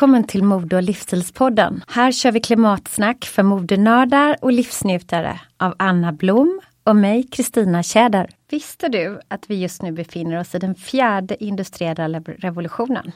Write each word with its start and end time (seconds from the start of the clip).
Välkommen 0.00 0.24
till 0.24 0.42
Mode 0.44 0.76
och 0.76 0.82
livsstilspodden. 0.82 1.84
Här 1.88 2.12
kör 2.12 2.32
vi 2.32 2.40
klimatsnack 2.40 3.24
för 3.24 3.42
modenördar 3.42 4.36
och 4.42 4.52
livsnjutare 4.52 5.40
av 5.56 5.74
Anna 5.78 6.12
Blom 6.12 6.60
och 6.84 6.96
mig, 6.96 7.22
Kristina 7.22 7.82
Tjäder. 7.82 8.30
Visste 8.50 8.88
du 8.88 9.20
att 9.28 9.50
vi 9.50 9.54
just 9.62 9.82
nu 9.82 9.92
befinner 9.92 10.40
oss 10.40 10.54
i 10.54 10.58
den 10.58 10.74
fjärde 10.74 11.44
industriella 11.44 12.20
revolutionen? 12.20 13.12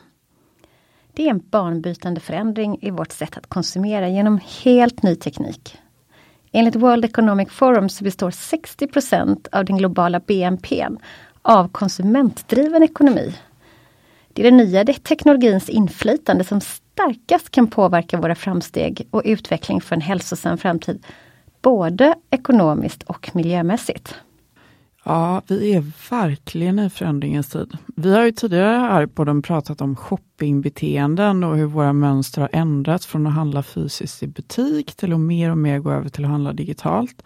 Det 1.12 1.26
är 1.26 1.30
en 1.30 1.42
banbrytande 1.50 2.20
förändring 2.20 2.78
i 2.80 2.90
vårt 2.90 3.12
sätt 3.12 3.36
att 3.38 3.46
konsumera 3.46 4.08
genom 4.08 4.40
helt 4.62 5.02
ny 5.02 5.16
teknik. 5.16 5.78
Enligt 6.52 6.76
World 6.76 7.04
Economic 7.04 7.48
Forum 7.50 7.88
så 7.88 8.04
består 8.04 8.30
60% 8.30 9.46
av 9.52 9.64
den 9.64 9.78
globala 9.78 10.20
BNP 10.20 10.88
av 11.42 11.68
konsumentdriven 11.68 12.82
ekonomi. 12.82 13.34
Det 14.34 14.42
är 14.42 14.50
den 14.50 14.56
nya 14.56 14.84
teknologins 14.84 15.68
inflytande 15.68 16.44
som 16.44 16.60
starkast 16.60 17.50
kan 17.50 17.66
påverka 17.66 18.20
våra 18.20 18.34
framsteg 18.34 19.06
och 19.10 19.22
utveckling 19.24 19.80
för 19.80 19.94
en 19.94 20.00
hälsosam 20.00 20.58
framtid, 20.58 21.06
både 21.62 22.14
ekonomiskt 22.30 23.02
och 23.02 23.30
miljömässigt. 23.34 24.14
Ja, 25.04 25.42
vi 25.46 25.74
är 25.74 25.84
verkligen 26.10 26.78
i 26.78 26.90
förändringens 26.90 27.48
tid. 27.48 27.76
Vi 27.96 28.14
har 28.14 28.24
ju 28.24 28.32
tidigare 28.32 28.78
här 28.78 29.06
på 29.06 29.24
den 29.24 29.42
pratat 29.42 29.80
om 29.80 29.96
shoppingbeteenden 29.96 31.44
och 31.44 31.56
hur 31.56 31.66
våra 31.66 31.92
mönster 31.92 32.40
har 32.40 32.50
ändrats 32.52 33.06
från 33.06 33.26
att 33.26 33.32
handla 33.32 33.62
fysiskt 33.62 34.22
i 34.22 34.26
butik 34.26 34.94
till 34.94 35.12
att 35.12 35.20
mer 35.20 35.50
och 35.50 35.58
mer 35.58 35.78
gå 35.78 35.90
över 35.90 36.08
till 36.08 36.24
att 36.24 36.30
handla 36.30 36.52
digitalt. 36.52 37.22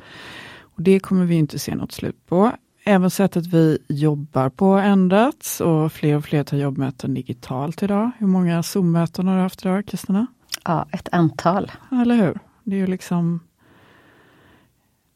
Och 0.61 0.83
Det 0.83 1.01
kommer 1.01 1.25
vi 1.25 1.35
inte 1.35 1.59
se 1.59 1.75
något 1.75 1.93
slut 1.93 2.27
på. 2.27 2.53
Även 2.88 3.10
sättet 3.10 3.47
vi 3.47 3.78
jobbar 3.88 4.49
på 4.49 4.66
har 4.66 4.82
ändrats 4.82 5.60
och 5.60 5.93
fler 5.93 6.16
och 6.16 6.25
fler 6.25 6.44
tar 6.44 6.56
jobbmöten 6.56 7.15
digitalt 7.15 7.82
idag. 7.82 8.10
Hur 8.19 8.26
många 8.26 8.62
Zoom-möten 8.62 9.28
har 9.28 9.37
du 9.37 9.43
haft 9.43 9.65
idag, 9.65 9.87
Kristina? 9.87 10.26
Ja, 10.65 10.88
ett 10.93 11.09
antal. 11.12 11.72
Eller 11.91 12.16
hur? 12.16 12.38
Det 12.65 12.76
är 12.76 12.81
ju 12.81 12.87
liksom 12.87 13.41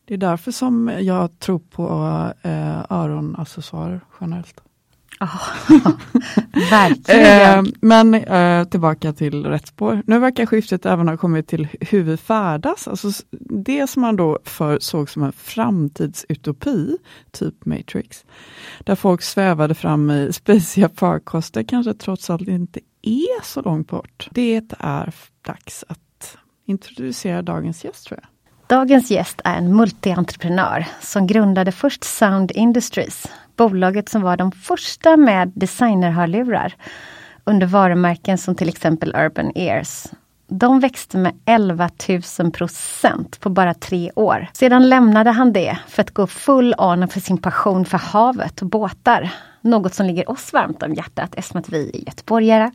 Det 0.04 0.14
är 0.14 0.18
därför 0.18 0.52
som 0.52 0.90
jag 1.00 1.38
tror 1.38 1.58
på 1.58 1.84
eh, 2.42 2.84
öronaccessoarer 2.90 4.00
generellt. 4.20 4.60
Oh, 5.22 5.48
verkligen. 6.70 7.66
eh, 7.66 7.72
men 7.80 8.14
eh, 8.14 8.64
tillbaka 8.64 9.12
till 9.12 9.46
rätt 9.46 9.66
spår. 9.66 10.02
Nu 10.06 10.18
verkar 10.18 10.46
skiftet 10.46 10.86
även 10.86 11.08
ha 11.08 11.16
kommit 11.16 11.48
till 11.48 11.68
hur 11.80 12.02
vi 12.02 12.16
färdas. 12.16 12.88
Alltså 12.88 13.10
det 13.64 13.86
som 13.86 14.02
man 14.02 14.16
då 14.16 14.38
för 14.44 14.78
såg 14.78 15.10
som 15.10 15.22
en 15.22 15.32
framtidsutopi, 15.32 16.96
typ 17.30 17.64
Matrix, 17.66 18.24
där 18.84 18.94
folk 18.94 19.22
svävade 19.22 19.74
fram 19.74 20.10
i 20.10 20.32
spaceiga 20.32 20.88
farkoster, 20.88 21.62
kanske 21.62 21.94
trots 21.94 22.30
allt 22.30 22.48
inte 22.48 22.80
är 23.02 23.44
så 23.44 23.62
långt 23.62 23.88
bort. 23.88 24.28
Det 24.30 24.56
är 24.56 25.12
dags 25.46 25.84
att 25.88 26.36
introducera 26.66 27.42
dagens 27.42 27.84
gäst 27.84 28.06
tror 28.06 28.20
jag. 28.22 28.28
Dagens 28.78 29.10
gäst 29.10 29.40
är 29.44 29.56
en 29.56 29.76
multientreprenör 29.76 30.86
som 31.00 31.26
grundade 31.26 31.72
först 31.72 32.04
Sound 32.04 32.50
Industries, 32.50 33.26
bolaget 33.56 34.08
som 34.08 34.22
var 34.22 34.36
de 34.36 34.52
första 34.52 35.16
med 35.16 35.52
designerhörlurar 35.54 36.74
under 37.44 37.66
varumärken 37.66 38.38
som 38.38 38.54
till 38.54 38.68
exempel 38.68 39.14
Urban 39.16 39.52
Ears. 39.54 40.06
De 40.48 40.80
växte 40.80 41.18
med 41.18 41.32
11 41.44 41.90
000 42.38 42.50
procent 42.50 43.40
på 43.40 43.50
bara 43.50 43.74
tre 43.74 44.10
år. 44.16 44.48
Sedan 44.52 44.88
lämnade 44.88 45.30
han 45.30 45.52
det 45.52 45.78
för 45.88 46.02
att 46.02 46.10
gå 46.10 46.26
full 46.26 46.74
on 46.78 47.08
för 47.08 47.20
sin 47.20 47.38
passion 47.38 47.84
för 47.84 47.98
havet 47.98 48.62
och 48.62 48.68
båtar. 48.68 49.32
Något 49.60 49.94
som 49.94 50.06
ligger 50.06 50.30
oss 50.30 50.52
varmt 50.52 50.82
om 50.82 50.94
hjärtat 50.94 51.34
eftersom 51.34 51.60
att 51.60 51.68
vi 51.68 51.90
är 51.94 52.06
göteborgare. 52.06 52.70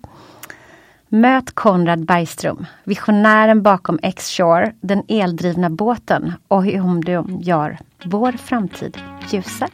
Möt 1.09 1.55
Konrad 1.55 2.05
Bergström, 2.05 2.65
visionären 2.83 3.63
bakom 3.63 3.99
X-Shore, 4.01 4.73
den 4.81 5.03
eldrivna 5.07 5.69
båten 5.69 6.33
och 6.47 6.65
hur 6.65 7.03
de 7.03 7.39
gör 7.41 7.77
vår 8.05 8.31
framtid 8.31 8.97
ljusare. 9.29 9.69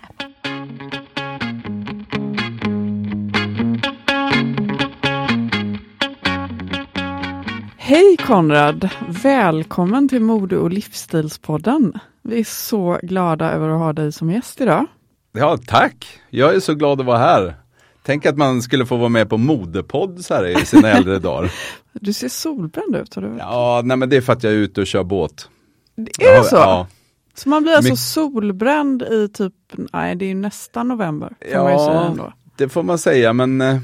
Hej 7.86 8.18
Konrad! 8.18 8.90
Välkommen 9.08 10.10
till 10.10 10.22
Mode 10.22 10.58
och 10.58 10.72
livsstilspodden. 10.72 11.94
Vi 12.22 12.40
är 12.40 12.44
så 12.44 13.00
glada 13.04 13.52
över 13.52 13.70
att 13.70 13.80
ha 13.80 13.94
dig 13.94 14.12
som 14.12 14.32
gäst 14.32 14.62
idag. 14.62 14.86
Ja, 15.32 15.58
tack! 15.68 16.08
Jag 16.30 16.56
är 16.56 16.60
så 16.60 16.74
glad 16.74 17.00
att 17.00 17.06
vara 17.06 17.18
här. 17.18 17.56
Tänk 18.04 18.26
att 18.26 18.38
man 18.38 18.62
skulle 18.62 18.85
få 18.85 18.97
vara 18.97 19.09
med 19.09 19.30
på 19.30 19.38
modepodd 19.38 20.26
så 20.26 20.34
här 20.34 20.47
i 20.62 20.66
sina 20.66 20.90
äldre 20.91 21.20
dagar. 21.20 21.52
Du 21.94 22.14
ser 22.14 22.30
solbränd 22.30 22.96
ut. 22.96 23.16
Har 23.16 23.22
du 23.22 23.35
ja, 23.40 23.82
nej 23.86 23.97
men 23.97 24.09
det 24.09 24.18
är 24.18 24.22
för 24.22 24.34
att 24.34 24.44
jag 24.44 24.53
är 24.53 24.58
ute 24.58 24.82
och 24.82 24.88
kör 24.88 25.03
båt. 25.03 25.50
Det 25.96 26.26
är 26.26 26.36
ja, 26.36 26.44
så? 26.44 26.56
Ja. 26.56 26.88
Så 27.36 27.50
man 27.50 27.64
blir 27.64 27.74
alltså 27.74 27.91
My 27.91 27.97
solbränd 27.97 29.02
i 29.02 29.29
typ, 29.34 29.53
nej 29.94 30.16
det 30.16 30.32
är 30.32 30.36
nästan 30.36 30.88
november. 30.88 31.36
ja, 31.52 32.34
det 32.58 32.70
får 32.70 32.84
man 32.84 32.97
säga 32.97 33.34
men 33.34 33.62
eh, 33.62 33.78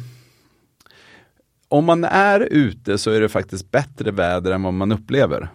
om 1.69 1.85
man 1.85 2.03
är 2.03 2.39
ute 2.39 2.97
så 2.97 3.11
är 3.11 3.21
det 3.21 3.29
faktiskt 3.29 3.71
bättre 3.71 4.11
väder 4.11 4.51
än 4.51 4.63
vad 4.63 4.73
man 4.73 4.91
upplever. 4.91 5.49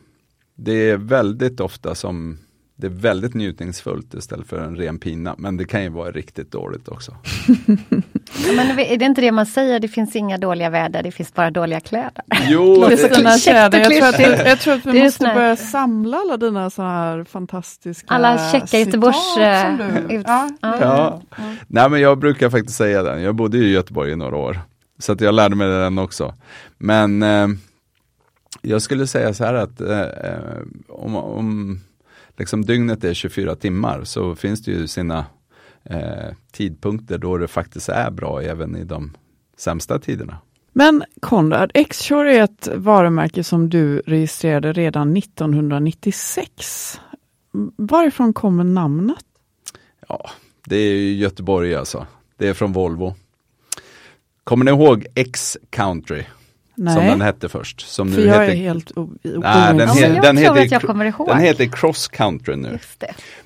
Det 0.57 0.91
är 0.91 0.97
väldigt 0.97 1.61
ofta 1.61 1.95
som 1.95 2.39
det 2.77 2.87
är 2.87 2.91
väldigt 2.91 3.35
njutningsfullt 3.35 4.15
istället 4.15 4.47
för 4.47 4.59
en 4.59 4.77
ren 4.77 4.99
pina, 4.99 5.35
men 5.39 5.57
det 5.57 5.65
kan 5.65 5.83
ju 5.83 5.89
vara 5.89 6.11
riktigt 6.11 6.53
dåligt 6.53 6.89
också. 6.89 7.17
Men 8.57 8.79
är 8.79 8.97
det 8.99 9.05
inte 9.05 9.21
det 9.21 9.33
man 9.33 9.47
säger, 9.47 9.81
det 9.81 9.89
finns 9.89 10.17
inga 10.17 10.39
dåliga 10.39 10.71
väder, 10.71 11.03
det 11.03 11.11
finns 11.13 11.35
bara 11.35 11.51
dåliga 11.51 11.81
kläder? 11.81 12.23
Jo, 12.49 12.85
Kristina 12.89 13.15
klyschigt 13.15 13.45
Tjäder, 13.45 13.79
jag, 13.79 13.93
tror 13.97 14.09
att, 14.09 14.19
jag, 14.21 14.47
jag 14.49 14.61
tror 14.61 14.75
att 14.75 14.85
Det 14.85 14.91
vi 14.93 15.03
måste 15.03 15.27
här- 15.27 15.35
börja 15.35 15.57
samla 15.57 16.17
alla 16.17 16.37
dina 16.37 16.71
så 16.71 16.83
här 16.83 17.25
fantastiska 17.25 18.07
Alla 18.15 18.53
checka 18.53 18.67
citat 18.67 18.87
Göteborgs, 18.87 19.37
eh, 19.39 19.99
ut- 20.17 20.25
ja. 20.27 20.49
ja. 20.61 20.79
Ja. 20.81 21.23
Nej 21.69 21.91
men 21.91 22.01
jag 22.01 22.19
brukar 22.19 22.51
faktiskt 22.51 22.77
säga 22.79 23.03
den. 23.03 23.23
Jag 23.23 23.35
bodde 23.35 23.59
i 23.59 23.71
Göteborg 23.73 24.13
i 24.13 24.17
några 24.17 24.37
år. 24.37 24.59
Så 24.99 25.13
att 25.13 25.21
jag 25.21 25.35
lärde 25.35 25.57
mig 25.57 25.69
den 25.69 25.99
också. 25.99 26.35
Men 26.79 27.23
eh, 27.23 27.49
jag 28.63 28.83
skulle 28.83 29.07
säga 29.07 29.35
så 29.35 29.45
här 29.45 29.55
att 29.55 29.81
eh, 29.81 30.01
eh, 30.01 30.63
om, 30.89 31.17
om 31.17 31.81
liksom 32.37 32.65
dygnet 32.65 33.05
är 33.05 33.15
24 33.15 33.55
timmar 33.57 34.05
så 34.05 34.35
finns 34.35 34.63
det 34.63 34.71
ju 34.71 34.87
sina 34.87 35.27
eh, 35.85 36.35
tidpunkter 36.53 37.19
då 37.19 37.39
det 37.39 37.49
faktiskt 37.49 37.89
är 37.89 38.11
bra 38.11 38.43
även 38.43 38.77
i 38.77 38.85
de 38.85 39.17
sämsta 39.57 39.99
tiderna. 39.99 40.39
Men 40.73 41.05
Konrad, 41.21 41.71
X-Shore 41.75 42.37
är 42.37 42.43
ett 42.43 42.69
varumärke 42.75 43.45
som 43.45 43.71
du 43.71 43.99
registrerade 43.99 44.73
redan 44.73 45.17
1996. 45.17 47.01
Varifrån 47.77 48.33
kommer 48.33 48.65
namnet? 48.65 49.25
Ja, 50.09 50.31
det 50.67 50.77
är 50.77 50.95
ju 50.95 51.15
Göteborg 51.15 51.75
alltså. 51.75 52.07
Det 52.37 52.49
är 52.49 52.55
från 52.55 52.73
Volvo. 52.73 53.15
Kommer 54.45 54.65
ni 54.65 54.71
ihåg 54.71 55.07
X-Country? 55.15 56.25
Nej, 56.77 56.95
Som 56.95 57.05
den 57.05 57.21
hette 57.21 57.49
först. 57.49 57.81
Som 57.81 58.09
för 58.13 58.21
nu 58.21 58.27
jag 58.27 58.41
heter 58.41 58.53
är 58.53 58.57
helt 58.57 58.93
Nej, 58.97 59.13
den, 59.23 59.79
Ja, 59.79 59.87
he- 59.95 60.15
jag 60.15 60.23
den, 60.23 60.37
heter, 60.37 60.61
att 60.63 60.71
jag 60.71 60.83
kommer 60.83 61.05
ihåg. 61.05 61.29
den 61.29 61.39
heter 61.39 61.65
Cross 61.67 62.09
Country 62.09 62.57
nu. 62.57 62.79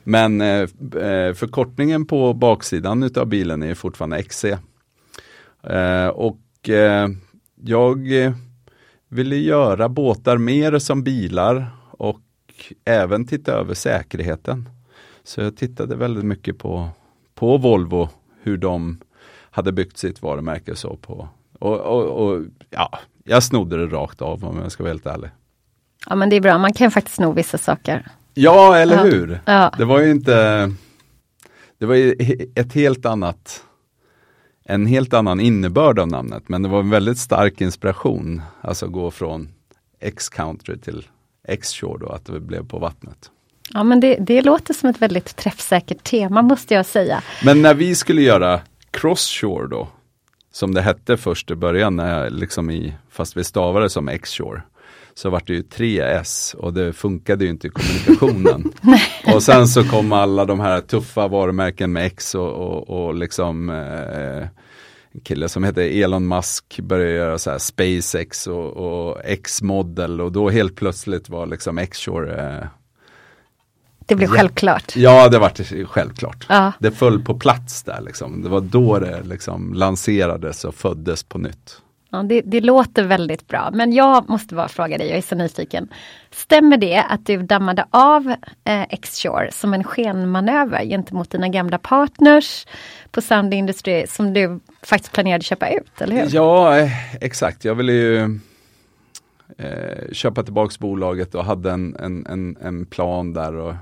Men 0.05 0.41
eh, 0.41 0.47
eh, 0.57 1.35
förkortningen 1.35 2.07
på 2.07 2.35
baksidan 2.35 3.03
utav 3.03 3.27
bilen 3.27 3.63
är 3.63 3.75
fortfarande 3.75 4.23
XC. 4.23 4.45
Eh, 5.65 6.07
och 6.09 6.69
eh, 6.69 7.09
jag 7.65 8.23
eh, 8.25 8.33
ville 9.09 9.37
göra 9.37 9.89
båtar 9.89 10.39
mer 10.39 10.79
som 10.79 11.03
bilar 11.05 11.67
och 11.91 12.21
även 12.85 13.27
titta 13.27 13.53
över 13.53 13.75
säkerheten. 13.75 14.69
Så 15.25 15.41
jag 15.41 15.57
tittade 15.57 15.97
väldigt 15.97 16.25
mycket 16.25 16.59
på, 16.59 16.89
på 17.35 17.57
Volvo, 17.57 18.09
hur 18.43 18.57
de 18.57 18.99
hade 19.51 19.73
byggt 19.73 19.99
sitt 19.99 20.23
varumärke 20.23 20.77
så 20.77 20.97
på. 20.97 21.29
Och, 21.59 21.79
och, 21.81 22.05
och 22.29 22.43
ja, 22.71 22.99
jag 23.25 23.43
snodde 23.43 23.77
det 23.77 23.87
rakt 23.97 24.23
av 24.23 24.45
om 24.45 24.59
jag 24.63 24.73
ska 24.73 24.83
vara 24.83 24.93
helt 24.93 25.07
ärlig. 25.07 25.31
Ja 26.07 26.15
men 26.17 26.31
det 26.31 26.37
är 26.37 26.41
bra, 26.41 26.59
man 26.59 26.73
kan 26.73 26.91
faktiskt 26.91 27.17
sno 27.17 27.33
vissa 27.33 27.59
saker. 27.59 28.09
Ja, 28.35 28.77
eller 28.77 28.97
Ja. 28.97 29.03
hur? 29.03 29.41
Ja. 29.45 29.73
Det 29.79 29.85
var 29.85 30.01
ju 30.01 30.11
inte, 30.11 30.71
det 31.79 31.87
var 31.87 31.95
ju 31.95 32.15
ett 32.55 32.73
helt 32.73 33.07
annat, 33.07 33.65
en 34.65 34.87
helt 34.87 35.15
annan 35.15 35.41
innebörd 35.41 35.99
av 35.99 36.09
namnet, 36.09 36.49
men 36.49 36.63
det 36.63 36.69
var 36.69 36.81
en 36.81 36.91
väldigt 36.91 37.19
stark 37.19 37.61
inspiration, 37.61 38.43
alltså 38.61 38.89
gå 38.89 39.11
från 39.11 39.49
X-country 40.01 40.79
till 40.81 41.07
X-shore 41.49 41.99
då, 42.01 42.09
att 42.09 42.25
det 42.27 42.41
blev 42.41 42.67
på 42.69 42.79
vattnet. 42.79 43.31
Ja 43.71 43.83
men 43.85 44.01
det, 44.01 44.17
det 44.21 44.43
låter 44.43 44.75
som 44.75 44.89
ett 44.91 45.03
väldigt 45.03 45.37
träffsäkert 45.37 46.03
tema 46.05 46.43
måste 46.43 46.75
jag 46.75 46.87
säga. 46.87 47.23
Men 47.45 47.63
när 47.63 47.75
vi 47.75 47.95
skulle 47.95 48.23
göra 48.23 48.61
Cross-shore 48.91 49.69
då, 49.69 49.89
som 50.53 50.75
det 50.75 50.83
hette 50.83 51.17
först 51.17 51.51
i 51.51 51.55
början, 51.55 51.97
när 51.97 52.23
jag 52.23 52.33
liksom 52.33 52.71
i, 52.71 52.95
fast 53.11 53.37
vi 53.37 53.45
stavade 53.45 53.91
som 53.91 54.09
X-shore, 54.09 54.63
så 55.15 55.31
var 55.31 55.43
det 55.47 55.53
ju 55.53 55.63
3S 55.63 56.57
och 56.57 56.75
det 56.75 56.93
funkade 56.93 57.45
ju 57.45 57.51
inte 57.51 57.67
i 57.67 57.71
kommunikationen. 57.71 58.73
och 59.35 59.43
sen 59.43 59.69
så 59.69 59.85
kom 59.85 60.13
alla 60.13 60.45
de 60.45 60.61
här 60.61 60.81
tuffa 60.81 61.29
varumärken 61.29 61.93
med 61.93 62.07
X 62.07 62.35
och, 62.35 62.53
och, 62.53 62.89
och 62.89 63.15
liksom 63.15 63.71
eh, 63.71 64.49
en 65.13 65.21
kille 65.25 65.49
som 65.49 65.65
heter 65.65 66.03
Elon 66.03 66.29
Musk 66.29 66.81
började 66.81 67.13
göra 67.13 67.39
så 67.39 67.51
här 67.51 67.59
SpaceX 67.59 68.47
och, 68.47 68.77
och 68.77 69.21
X-model 69.25 70.21
och 70.21 70.33
då 70.33 70.51
helt 70.51 70.77
plötsligt 70.77 71.29
var 71.29 71.47
liksom 71.47 71.79
X-shore 71.79 72.59
eh, 72.59 72.67
Det 74.09 74.15
blev 74.15 74.29
självklart. 74.29 74.97
Ja, 74.97 75.29
det 75.29 75.39
var 75.39 75.85
självklart. 75.85 76.47
Ja. 76.49 76.73
Det 76.79 76.91
föll 76.91 77.25
på 77.25 77.39
plats 77.39 77.83
där 77.83 78.01
liksom. 78.01 78.43
Det 78.43 78.49
var 78.49 78.61
då 78.61 78.99
det 78.99 79.23
liksom 79.23 79.75
lanserades 79.75 80.65
och 80.65 80.75
föddes 80.75 81.23
på 81.23 81.39
nytt. 81.39 81.83
Ja, 82.11 82.23
det, 82.23 82.41
det 82.41 82.61
låter 82.61 83.05
väldigt 83.05 83.49
bra, 83.49 83.71
men 83.73 83.93
jag 83.93 84.29
måste 84.29 84.55
bara 84.55 84.69
fråga 84.69 84.99
dig, 84.99 85.09
jag 85.09 85.19
är 85.19 85.23
så 85.23 85.35
nyfiken. 85.35 85.89
Stämmer 86.31 86.77
det 86.77 87.05
att 87.09 87.27
du 87.27 87.43
dammade 87.43 87.87
av 87.91 88.35
eh, 88.65 88.83
X-Shore 88.83 89.53
som 89.53 89.75
en 89.75 89.85
skenmanöver 89.85 90.85
gentemot 90.85 91.31
dina 91.31 91.49
gamla 91.49 91.79
partners 91.79 92.67
på 93.11 93.21
Sound 93.21 93.55
Industry 93.55 94.07
som 94.07 94.33
du 94.33 94.61
faktiskt 94.83 95.13
planerade 95.13 95.45
köpa 95.45 95.69
ut, 95.71 96.01
eller 96.01 96.17
hur? 96.17 96.35
Ja, 96.35 96.79
eh, 96.79 97.15
exakt. 97.15 97.65
Jag 97.65 97.75
ville 97.75 97.93
ju 97.93 98.41
eh, 99.59 100.13
köpa 100.13 100.43
tillbaks 100.43 100.79
bolaget 100.79 101.35
och 101.35 101.45
hade 101.45 101.71
en, 101.71 101.97
en, 101.97 102.27
en, 102.27 102.57
en 102.63 102.87
plan 102.87 103.33
där. 103.33 103.57
Och, 103.57 103.75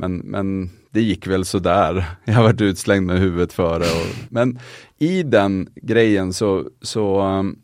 men, 0.00 0.16
men 0.16 0.70
det 0.90 1.02
gick 1.02 1.26
väl 1.26 1.44
sådär. 1.44 2.04
Jag 2.24 2.34
har 2.34 2.42
varit 2.42 2.60
utslängd 2.60 3.06
med 3.06 3.18
huvudet 3.18 3.52
före. 3.52 3.84
Och, 3.84 4.30
men 4.30 4.58
i 4.98 5.22
den 5.22 5.68
grejen 5.74 6.32
så, 6.32 6.64
så 6.82 7.22
um, 7.22 7.58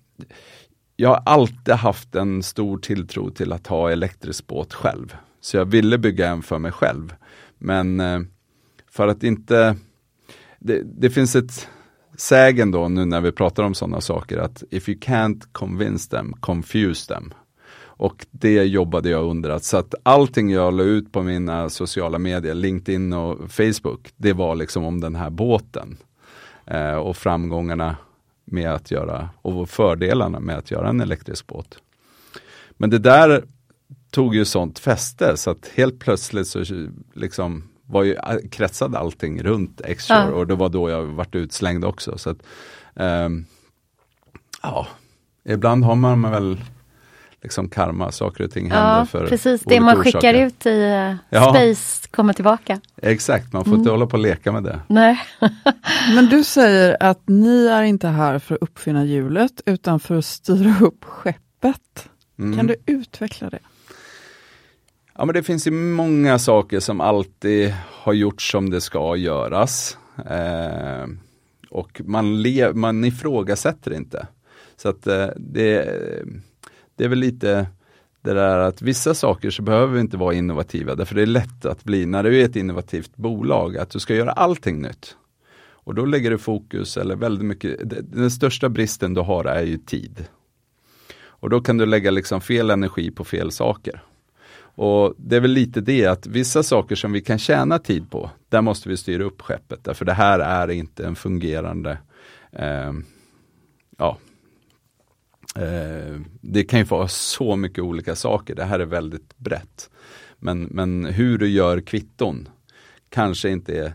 jag 0.96 1.08
har 1.08 1.22
alltid 1.26 1.74
haft 1.74 2.14
en 2.14 2.42
stor 2.42 2.78
tilltro 2.78 3.30
till 3.30 3.52
att 3.52 3.66
ha 3.66 3.90
elektrisk 3.90 4.46
båt 4.46 4.74
själv. 4.74 5.16
Så 5.40 5.56
jag 5.56 5.64
ville 5.64 5.98
bygga 5.98 6.28
en 6.28 6.42
för 6.42 6.58
mig 6.58 6.72
själv. 6.72 7.14
Men 7.58 8.00
eh, 8.00 8.20
för 8.90 9.08
att 9.08 9.22
inte, 9.22 9.76
det, 10.58 10.82
det 10.84 11.10
finns 11.10 11.36
ett 11.36 11.68
sägen 12.16 12.70
då 12.70 12.88
nu 12.88 13.04
när 13.04 13.20
vi 13.20 13.32
pratar 13.32 13.62
om 13.62 13.74
sådana 13.74 14.00
saker 14.00 14.38
att 14.38 14.62
if 14.70 14.88
you 14.88 14.98
can't 14.98 15.42
convince 15.52 16.10
them, 16.10 16.32
confuse 16.40 17.14
them. 17.14 17.34
Och 17.96 18.26
det 18.31 18.64
jobbade 18.64 19.08
jag 19.10 19.25
under. 19.25 19.58
Så 19.58 19.76
att 19.76 19.94
allting 20.02 20.50
jag 20.50 20.75
la 20.75 20.82
ut 20.82 21.12
på 21.12 21.22
mina 21.22 21.70
sociala 21.70 22.19
medier, 22.19 22.54
LinkedIn 22.54 23.12
och 23.12 23.50
Facebook, 23.50 24.12
det 24.16 24.32
var 24.32 24.54
liksom 24.54 24.84
om 24.84 25.00
den 25.00 25.16
här 25.16 25.31
båten. 25.31 25.96
Eh, 26.66 26.94
och 26.94 27.16
framgångarna 27.16 27.96
med 28.44 28.72
att 28.72 28.90
göra, 28.90 29.28
och 29.43 29.70
fördelarna 29.70 30.40
med 30.40 30.58
att 30.58 30.70
göra 30.70 30.88
en 30.88 31.00
elektrisk 31.00 31.46
båt. 31.46 31.78
Men 32.70 32.90
det 32.90 32.98
där 32.98 33.44
tog 34.10 34.34
ju 34.34 34.44
sånt 34.44 34.78
fäste 34.78 35.37
så 35.37 35.50
att 35.50 35.70
helt 35.75 35.98
plötsligt 35.98 36.46
så 36.46 36.64
liksom 37.14 37.69
var 37.87 38.02
ju, 38.02 38.16
kretsade 38.50 38.98
allting 38.98 39.43
runt 39.43 39.81
X-Shore 39.84 40.19
Ja. 40.19 40.32
och 40.32 40.46
det 40.46 40.54
var 40.54 40.69
då 40.69 40.90
jag 40.90 41.02
vart 41.02 41.34
utslängd 41.34 41.84
också. 41.84 42.19
Så 42.19 42.31
att, 42.31 42.38
ehm, 42.94 43.44
ja, 44.62 44.87
ibland 45.44 45.84
har 45.84 45.96
man 45.96 46.22
väl 46.22 46.60
liksom 47.46 47.69
karma, 47.69 48.12
saker 48.12 48.44
och 48.44 48.50
ting 48.50 48.70
händer 48.70 48.98
Ja, 48.98 49.06
för 49.06 49.26
precis. 49.26 49.62
Det 49.64 49.81
man 49.81 49.96
skickar 49.96 50.19
orsaker. 50.19 50.46
ut 50.46 50.66
i 50.66 50.82
eh, 50.82 51.14
Ja. 51.31 51.50
space 51.54 52.08
kommer 52.10 52.32
tillbaka. 52.32 52.81
Exakt, 53.02 53.52
man 53.52 53.64
får 53.64 53.75
inte 53.75 53.90
hålla 53.90 54.06
på 54.06 54.16
och 54.16 54.22
leka 54.22 54.52
med 54.52 54.62
det. 54.62 54.81
Nej. 54.88 55.19
Men 56.14 56.26
du 56.26 56.44
säger 56.44 56.96
att 57.02 57.22
ni 57.28 57.66
är 57.66 57.82
inte 57.82 58.08
här 58.08 58.38
för 58.38 58.54
att 58.54 58.62
uppfinna 58.62 59.04
hjulet 59.04 59.60
utan 59.67 60.00
för 60.00 60.19
att 60.19 60.24
styra 60.24 60.74
upp 60.86 61.05
skeppet. 61.05 62.08
Mm. 62.38 62.56
Kan 62.58 62.67
du 62.67 62.76
utveckla 62.86 63.50
det? 63.50 63.58
Ja 65.19 65.24
men 65.24 65.34
det 65.34 65.43
finns 65.43 65.67
ju 65.67 65.70
många 65.70 66.38
saker 66.38 66.81
som 66.81 67.00
alltid 67.00 67.74
har 68.03 68.12
gjorts 68.12 68.50
som 68.50 68.70
det 68.70 68.81
ska 68.81 69.17
göras. 69.17 69.98
Eh, 70.31 71.06
och 71.70 72.00
man, 72.05 72.43
le- 72.43 72.72
man 72.72 73.05
ifrågasätter 73.05 73.93
inte. 73.93 74.26
Så 74.76 74.88
att 74.88 75.06
eh, 75.06 75.26
det, 75.36 75.88
det 76.96 77.05
är 77.05 77.08
väl 77.08 77.19
lite 77.19 77.67
det 78.22 78.32
där 78.34 78.58
att 78.58 78.82
vissa 78.82 79.15
saker 79.15 79.50
så 79.50 79.62
behöver 79.62 79.94
vi 79.94 80.00
inte 80.00 80.17
vara 80.17 80.34
innovativa. 80.34 80.94
Därför 80.94 81.15
det 81.15 81.22
är 81.22 81.26
lätt 81.26 81.65
att 81.67 81.84
bli, 81.84 82.06
när 82.06 82.22
du 82.22 82.41
är 82.41 82.44
ett 82.44 82.56
innovativt 82.56 83.17
bolag, 83.17 83.76
att 83.76 83.91
du 83.91 83.98
ska 84.00 84.15
göra 84.15 84.31
allting 84.32 84.82
nytt. 84.82 85.17
Och 85.69 85.94
då 85.94 86.05
lägger 86.05 86.31
du 86.31 86.38
fokus, 86.38 86.96
eller 86.96 87.17
väldigt 87.17 87.44
mycket, 87.44 87.91
det- 87.91 88.03
den 88.03 88.31
största 88.31 88.69
bristen 88.69 89.15
du 89.15 89.20
har 89.20 89.44
är 89.44 89.62
ju 89.62 89.79
tid. 89.79 90.24
Och 91.24 91.50
då 91.50 91.60
kan 91.60 91.79
du 91.79 91.86
lägga 91.86 92.10
liksom 92.10 92.41
fel 92.41 92.70
energi 92.70 93.10
på 93.10 93.24
fel 93.24 93.50
saker. 93.50 94.03
Och 94.79 95.15
det 95.17 95.36
är 95.36 95.41
väl 95.41 95.50
lite 95.50 95.81
det 95.81 96.06
att 96.06 96.26
vissa 96.26 96.62
saker 96.62 96.94
som 96.96 97.12
vi 97.12 97.20
kan 97.20 97.38
tjäna 97.38 97.79
tid 97.79 98.10
på, 98.10 98.31
där 98.48 98.62
måste 98.62 98.88
vi 98.88 98.96
styra 98.96 99.24
upp 99.24 99.41
skeppet. 99.43 99.84
Därför 99.84 100.05
det 100.05 100.12
här 100.12 100.38
är 100.38 100.70
inte 100.70 101.06
en 101.06 101.17
fungerande, 101.17 101.98
eh, 102.53 102.93
ja, 103.98 104.19
eh, 105.56 106.20
det 106.41 106.65
kan 106.65 106.79
ju 106.79 106.84
vara 106.84 107.08
så 107.08 107.56
mycket 107.56 107.84
olika 107.84 108.17
saker. 108.17 108.55
Det 108.55 108.65
här 108.65 108.81
är 108.81 108.86
väldigt 108.86 109.38
brett. 109.38 109.91
Men, 110.38 110.62
men 110.62 111.05
hur 111.05 111.38
du 111.38 111.48
gör 111.48 111.81
kvitton 111.81 112.48
kanske 113.10 113.50
inte 113.50 113.79
är 113.79 113.93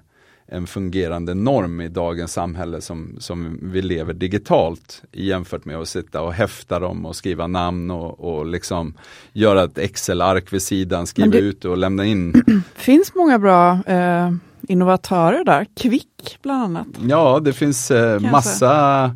en 0.48 0.67
fungerande 0.67 1.34
norm 1.34 1.81
i 1.81 1.88
dagens 1.88 2.34
samhälle 2.34 2.81
som, 2.81 3.15
som 3.20 3.60
vi 3.62 3.81
lever 3.81 4.13
digitalt 4.13 5.03
jämfört 5.12 5.65
med 5.65 5.77
att 5.77 5.88
sitta 5.89 6.22
och 6.22 6.34
häfta 6.34 6.79
dem 6.79 7.05
och 7.05 7.15
skriva 7.15 7.48
namn 7.48 7.91
och, 7.91 8.20
och 8.20 8.46
liksom 8.46 8.93
göra 9.34 9.63
ett 9.63 9.77
Excel-ark 9.77 10.53
vid 10.53 10.62
sidan, 10.62 11.08
skriva 11.08 11.31
det- 11.31 11.38
ut 11.38 11.65
och 11.65 11.77
lämna 11.77 12.05
in. 12.05 12.43
finns 12.75 13.15
många 13.15 13.39
bra 13.39 13.79
eh, 13.86 14.31
innovatörer 14.67 15.43
där, 15.46 15.65
Kvick 15.75 16.38
bland 16.41 16.63
annat. 16.63 16.88
Ja, 17.10 17.39
det 17.39 17.53
finns 17.53 17.91
eh, 17.91 18.20
massa 18.20 19.15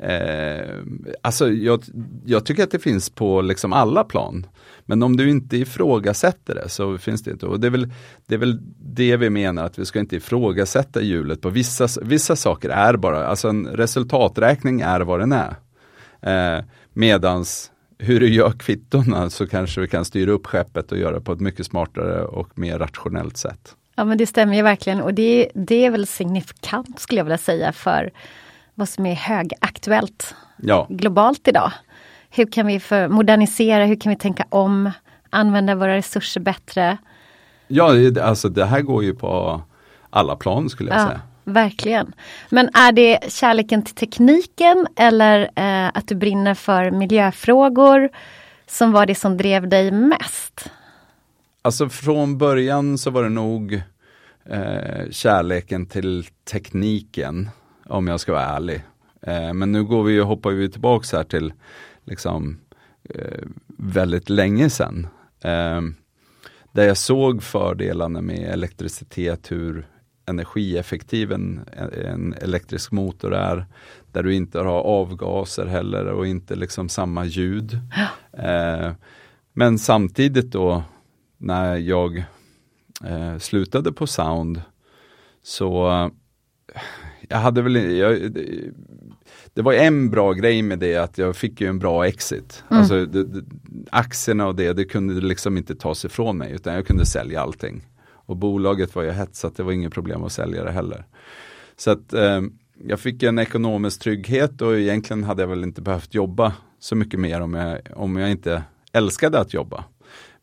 eh, 0.00 0.76
Alltså 1.22 1.50
jag, 1.50 1.82
jag 2.24 2.46
tycker 2.46 2.62
att 2.62 2.70
det 2.70 2.78
finns 2.78 3.10
på 3.10 3.40
liksom 3.40 3.72
alla 3.72 4.04
plan. 4.04 4.46
Men 4.84 5.02
om 5.02 5.16
du 5.16 5.30
inte 5.30 5.56
ifrågasätter 5.56 6.54
det 6.54 6.68
så 6.68 6.98
finns 6.98 7.22
det 7.22 7.30
inte. 7.30 7.46
Och 7.46 7.60
det 7.60 7.66
är, 7.66 7.70
väl, 7.70 7.92
det 8.26 8.34
är 8.34 8.38
väl 8.38 8.58
det 8.78 9.16
vi 9.16 9.30
menar 9.30 9.64
att 9.64 9.78
vi 9.78 9.84
ska 9.84 10.00
inte 10.00 10.16
ifrågasätta 10.16 11.02
hjulet 11.02 11.40
på 11.40 11.48
vissa, 11.48 11.88
vissa 12.02 12.36
saker 12.36 12.68
är 12.68 12.96
bara, 12.96 13.26
alltså 13.26 13.48
en 13.48 13.66
resultaträkning 13.66 14.80
är 14.80 15.00
vad 15.00 15.20
den 15.20 15.32
är. 15.32 15.56
Eh, 16.20 16.64
medans 16.92 17.70
hur 17.98 18.20
du 18.20 18.28
gör 18.28 18.50
kvittona 18.50 19.30
så 19.30 19.46
kanske 19.46 19.80
vi 19.80 19.88
kan 19.88 20.04
styra 20.04 20.30
upp 20.30 20.46
skeppet 20.46 20.92
och 20.92 20.98
göra 20.98 21.20
på 21.20 21.32
ett 21.32 21.40
mycket 21.40 21.66
smartare 21.66 22.24
och 22.24 22.58
mer 22.58 22.78
rationellt 22.78 23.36
sätt. 23.36 23.76
Ja 23.94 24.04
men 24.04 24.18
det 24.18 24.26
stämmer 24.26 24.56
ju 24.56 24.62
verkligen 24.62 25.00
och 25.00 25.14
det, 25.14 25.50
det 25.54 25.86
är 25.86 25.90
väl 25.90 26.06
signifikant 26.06 27.00
skulle 27.00 27.20
jag 27.20 27.24
vilja 27.24 27.38
säga 27.38 27.72
för 27.72 28.10
vad 28.78 28.88
som 28.88 29.06
är 29.06 29.14
högaktuellt 29.14 30.34
ja. 30.56 30.86
globalt 30.90 31.48
idag. 31.48 31.72
Hur 32.30 32.46
kan 32.46 32.66
vi 32.66 32.80
modernisera, 33.08 33.84
hur 33.84 34.00
kan 34.00 34.10
vi 34.10 34.16
tänka 34.16 34.44
om, 34.48 34.90
använda 35.30 35.74
våra 35.74 35.96
resurser 35.96 36.40
bättre? 36.40 36.98
Ja, 37.68 37.90
alltså 38.22 38.48
det 38.48 38.64
här 38.64 38.80
går 38.80 39.04
ju 39.04 39.14
på 39.14 39.62
alla 40.10 40.36
plan 40.36 40.70
skulle 40.70 40.90
jag 40.90 41.00
ja, 41.00 41.06
säga. 41.06 41.20
Verkligen. 41.44 42.12
Men 42.48 42.68
är 42.74 42.92
det 42.92 43.32
kärleken 43.32 43.82
till 43.82 43.94
tekniken 43.94 44.86
eller 44.96 45.50
eh, 45.56 45.90
att 45.94 46.08
du 46.08 46.14
brinner 46.14 46.54
för 46.54 46.90
miljöfrågor 46.90 48.08
som 48.66 48.92
var 48.92 49.06
det 49.06 49.14
som 49.14 49.36
drev 49.36 49.68
dig 49.68 49.90
mest? 49.90 50.70
Alltså 51.62 51.88
från 51.88 52.38
början 52.38 52.98
så 52.98 53.10
var 53.10 53.22
det 53.22 53.28
nog 53.28 53.82
eh, 54.50 55.10
kärleken 55.10 55.86
till 55.86 56.26
tekniken, 56.50 57.50
om 57.88 58.06
jag 58.06 58.20
ska 58.20 58.32
vara 58.32 58.44
ärlig. 58.44 58.82
Eh, 59.22 59.52
men 59.52 59.72
nu 59.72 59.84
går 59.84 60.02
vi, 60.02 60.18
hoppar 60.18 60.50
vi 60.50 60.70
tillbaks 60.70 61.12
här 61.12 61.24
till 61.24 61.52
liksom 62.04 62.60
eh, 63.08 63.44
väldigt 63.78 64.30
länge 64.30 64.70
sedan. 64.70 65.06
Eh, 65.40 65.80
där 66.72 66.86
jag 66.86 66.96
såg 66.96 67.42
fördelarna 67.42 68.20
med 68.20 68.52
elektricitet, 68.52 69.52
hur 69.52 69.86
energieffektiv 70.26 71.32
en, 71.32 71.60
en 72.06 72.34
elektrisk 72.34 72.92
motor 72.92 73.34
är. 73.34 73.66
Där 74.12 74.22
du 74.22 74.34
inte 74.34 74.58
har 74.58 74.66
avgaser 74.66 75.66
heller 75.66 76.06
och 76.06 76.26
inte 76.26 76.56
liksom 76.56 76.88
samma 76.88 77.24
ljud. 77.24 77.78
Eh, 78.32 78.92
men 79.52 79.78
samtidigt 79.78 80.52
då 80.52 80.82
när 81.38 81.76
jag 81.76 82.24
slutade 83.38 83.92
på 83.92 84.06
Sound 84.06 84.62
så 85.42 86.10
jag 87.28 87.38
hade 87.38 87.62
väl, 87.62 87.76
jag, 87.76 88.32
det 89.54 89.62
var 89.62 89.72
en 89.72 90.10
bra 90.10 90.32
grej 90.32 90.62
med 90.62 90.78
det 90.78 90.96
att 90.96 91.18
jag 91.18 91.36
fick 91.36 91.60
ju 91.60 91.66
en 91.66 91.78
bra 91.78 92.06
exit. 92.06 92.64
Mm. 92.70 92.80
Alltså 92.80 93.06
det, 93.06 93.24
det, 93.24 93.44
aktierna 93.90 94.46
och 94.46 94.54
det, 94.54 94.72
det 94.72 94.84
kunde 94.84 95.14
liksom 95.14 95.56
inte 95.56 95.74
tas 95.74 96.04
ifrån 96.04 96.38
mig 96.38 96.52
utan 96.52 96.74
jag 96.74 96.86
kunde 96.86 97.06
sälja 97.06 97.40
allting. 97.40 97.82
Och 98.08 98.36
bolaget 98.36 98.94
var 98.94 99.02
ju 99.02 99.10
hett 99.10 99.36
så 99.36 99.48
det 99.48 99.62
var 99.62 99.72
inget 99.72 99.92
problem 99.92 100.24
att 100.24 100.32
sälja 100.32 100.64
det 100.64 100.70
heller. 100.70 101.04
Så 101.76 101.90
att 101.90 102.12
eh, 102.12 102.42
jag 102.84 103.00
fick 103.00 103.22
en 103.22 103.38
ekonomisk 103.38 104.00
trygghet 104.00 104.62
och 104.62 104.78
egentligen 104.78 105.24
hade 105.24 105.42
jag 105.42 105.48
väl 105.48 105.62
inte 105.62 105.82
behövt 105.82 106.14
jobba 106.14 106.52
så 106.78 106.96
mycket 106.96 107.20
mer 107.20 107.40
om 107.40 107.54
jag, 107.54 107.78
om 107.94 108.16
jag 108.16 108.30
inte 108.30 108.62
älskade 108.92 109.40
att 109.40 109.54
jobba. 109.54 109.84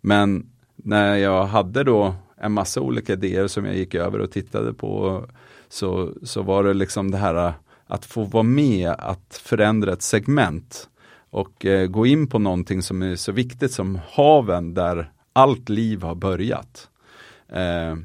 Men 0.01 0.49
när 0.75 1.15
jag 1.15 1.45
hade 1.45 1.83
då 1.83 2.15
en 2.43 2.51
massa 2.51 2.81
olika 2.81 3.13
idéer 3.13 3.47
som 3.47 3.65
jag 3.65 3.75
gick 3.75 3.95
över 3.95 4.19
och 4.19 4.31
tittade 4.31 4.73
på 4.73 5.23
så, 5.69 6.13
så 6.23 6.41
var 6.41 6.63
det 6.63 6.73
liksom 6.73 7.11
det 7.11 7.17
här 7.17 7.47
eh, 7.47 7.53
att 7.87 8.05
få 8.05 8.23
vara 8.23 8.43
med 8.43 8.89
att 8.89 9.41
förändra 9.43 9.93
ett 9.93 10.01
segment 10.01 10.89
och 11.29 11.65
eh, 11.65 11.87
gå 11.87 12.05
in 12.05 12.27
på 12.27 12.39
någonting 12.39 12.81
som 12.81 13.01
är 13.01 13.15
så 13.15 13.31
viktigt 13.31 13.71
som 13.71 13.99
haven 14.11 14.73
där 14.73 15.11
allt 15.33 15.69
liv 15.69 16.01
har 16.01 16.15
börjat. 16.15 16.89
Eh, 17.49 17.95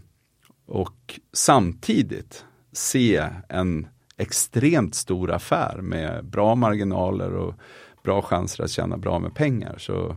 och 0.66 1.20
samtidigt 1.32 2.44
se 2.72 3.26
en 3.48 3.86
extremt 4.16 4.94
stor 4.94 5.30
affär 5.30 5.78
med 5.82 6.24
bra 6.24 6.54
marginaler 6.54 7.34
och 7.34 7.54
bra 8.02 8.22
chanser 8.22 8.64
att 8.64 8.70
tjäna 8.70 8.96
bra 8.96 9.18
med 9.18 9.34
pengar. 9.34 9.74
Så 9.78 10.16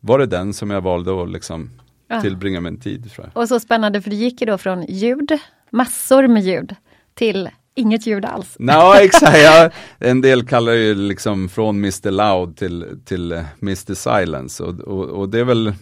var 0.00 0.18
det 0.18 0.26
den 0.26 0.52
som 0.52 0.70
jag 0.70 0.80
valde 0.80 1.22
att 1.22 1.30
liksom 1.30 1.70
ja. 2.10 2.20
tillbringa 2.20 2.60
min 2.60 2.80
tid. 2.80 3.12
För. 3.12 3.30
Och 3.32 3.48
så 3.48 3.60
spännande 3.60 4.02
för 4.02 4.10
du 4.10 4.16
gick 4.16 4.40
ju 4.40 4.46
då 4.46 4.58
från 4.58 4.84
ljud, 4.88 5.38
massor 5.70 6.28
med 6.28 6.42
ljud, 6.42 6.76
till 7.14 7.50
inget 7.74 8.06
ljud 8.06 8.24
alls. 8.24 8.56
No, 8.58 8.94
exakt. 8.94 9.38
Ja, 9.38 9.70
en 9.98 10.20
del 10.20 10.46
kallar 10.46 10.72
det 10.72 10.94
liksom 10.94 11.48
från 11.48 11.76
Mr 11.76 12.10
Loud 12.10 12.56
till, 12.56 12.98
till 13.04 13.32
eh, 13.32 13.44
Mr 13.62 13.94
Silence 13.94 14.62
och, 14.62 14.80
och, 14.80 15.04
och 15.04 15.28
det 15.28 15.40
är 15.40 15.44
väl 15.44 15.74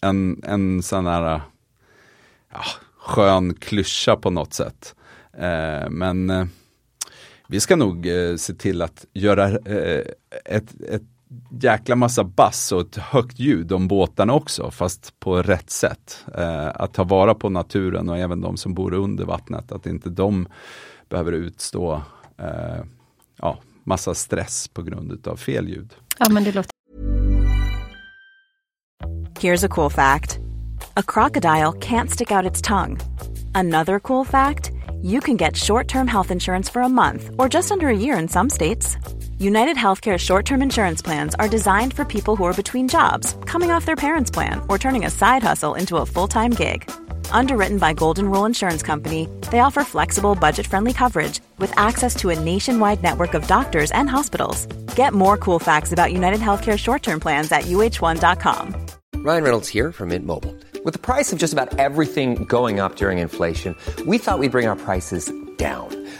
en, 0.00 0.42
en 0.44 0.82
sån 0.82 1.06
här 1.06 1.40
ja, 2.52 2.60
skön 2.98 3.54
klyscha 3.54 4.16
på 4.16 4.30
något 4.30 4.54
sätt. 4.54 4.94
Eh, 5.32 5.90
men 5.90 6.30
eh, 6.30 6.44
vi 7.48 7.60
ska 7.60 7.76
nog 7.76 8.06
eh, 8.06 8.36
se 8.36 8.54
till 8.54 8.82
att 8.82 9.04
göra 9.12 9.48
eh, 9.48 10.04
ett, 10.44 10.80
ett 10.90 11.02
jäkla 11.50 11.96
massa 11.96 12.24
bass 12.24 12.72
och 12.72 12.80
ett 12.80 12.96
högt 12.96 13.38
ljud 13.38 13.72
om 13.72 13.88
båtarna 13.88 14.34
också, 14.34 14.70
fast 14.70 15.20
på 15.20 15.42
rätt 15.42 15.70
sätt. 15.70 16.24
Eh, 16.34 16.66
att 16.74 16.94
ta 16.94 17.04
vara 17.04 17.34
på 17.34 17.48
naturen 17.48 18.08
och 18.08 18.18
även 18.18 18.40
de 18.40 18.56
som 18.56 18.74
bor 18.74 18.94
under 18.94 19.24
vattnet, 19.24 19.72
att 19.72 19.86
inte 19.86 20.10
de 20.10 20.48
behöver 21.08 21.32
utstå 21.32 22.02
eh, 22.38 22.84
ja, 23.36 23.58
massa 23.84 24.14
stress 24.14 24.68
på 24.68 24.82
grund 24.82 25.26
av 25.26 25.36
fel 25.36 25.68
ljud. 25.68 25.94
Ja, 26.18 26.28
men 26.30 26.44
det 26.44 26.52
låter... 26.52 26.70
Here's 29.40 29.66
a 29.66 29.68
cool 29.68 29.90
fact. 29.90 30.38
A 30.94 31.02
crocodile 31.06 31.72
can't 31.80 32.08
stick 32.08 32.30
out 32.30 32.44
its 32.44 32.62
tongue. 32.62 32.98
Another 33.54 34.00
cool 34.00 34.24
fact, 34.24 34.70
you 35.02 35.20
can 35.20 35.36
get 35.36 35.56
short-term 35.56 36.08
health 36.08 36.32
insurance 36.32 36.72
for 36.72 36.82
a 36.82 36.88
month 36.88 37.30
or 37.38 37.48
just 37.54 37.70
under 37.70 37.86
a 37.86 37.96
year 37.96 38.18
in 38.22 38.28
some 38.28 38.50
states. 38.50 38.96
United 39.40 39.76
Healthcare 39.76 40.18
short 40.18 40.44
term 40.44 40.62
insurance 40.62 41.00
plans 41.00 41.36
are 41.36 41.46
designed 41.48 41.94
for 41.94 42.04
people 42.04 42.34
who 42.34 42.42
are 42.42 42.62
between 42.62 42.88
jobs, 42.88 43.36
coming 43.46 43.70
off 43.70 43.84
their 43.84 43.94
parents' 43.94 44.32
plan, 44.32 44.60
or 44.68 44.78
turning 44.78 45.04
a 45.04 45.10
side 45.10 45.44
hustle 45.44 45.76
into 45.76 45.98
a 45.98 46.06
full 46.06 46.26
time 46.26 46.50
gig. 46.50 46.90
Underwritten 47.30 47.78
by 47.78 47.92
Golden 47.92 48.28
Rule 48.28 48.46
Insurance 48.46 48.82
Company, 48.82 49.28
they 49.52 49.60
offer 49.60 49.84
flexible, 49.84 50.34
budget 50.34 50.66
friendly 50.66 50.92
coverage 50.92 51.38
with 51.58 51.72
access 51.78 52.16
to 52.16 52.30
a 52.30 52.40
nationwide 52.40 53.00
network 53.00 53.34
of 53.34 53.46
doctors 53.46 53.92
and 53.92 54.10
hospitals. 54.10 54.66
Get 54.96 55.14
more 55.14 55.36
cool 55.36 55.60
facts 55.60 55.92
about 55.92 56.12
United 56.12 56.40
Healthcare 56.40 56.76
short 56.76 57.04
term 57.04 57.20
plans 57.20 57.52
at 57.52 57.66
uh1.com. 57.66 58.74
Ryan 59.22 59.42
Reynolds 59.44 59.68
here 59.68 59.92
from 59.92 60.08
Mint 60.08 60.26
Mobile. 60.26 60.56
With 60.84 60.94
the 60.94 60.98
price 60.98 61.32
of 61.32 61.38
just 61.38 61.52
about 61.52 61.78
everything 61.78 62.44
going 62.44 62.80
up 62.80 62.96
during 62.96 63.18
inflation, 63.18 63.76
we 64.04 64.18
thought 64.18 64.40
we'd 64.40 64.50
bring 64.50 64.66
our 64.66 64.76
prices 64.76 65.30
down. 65.58 65.97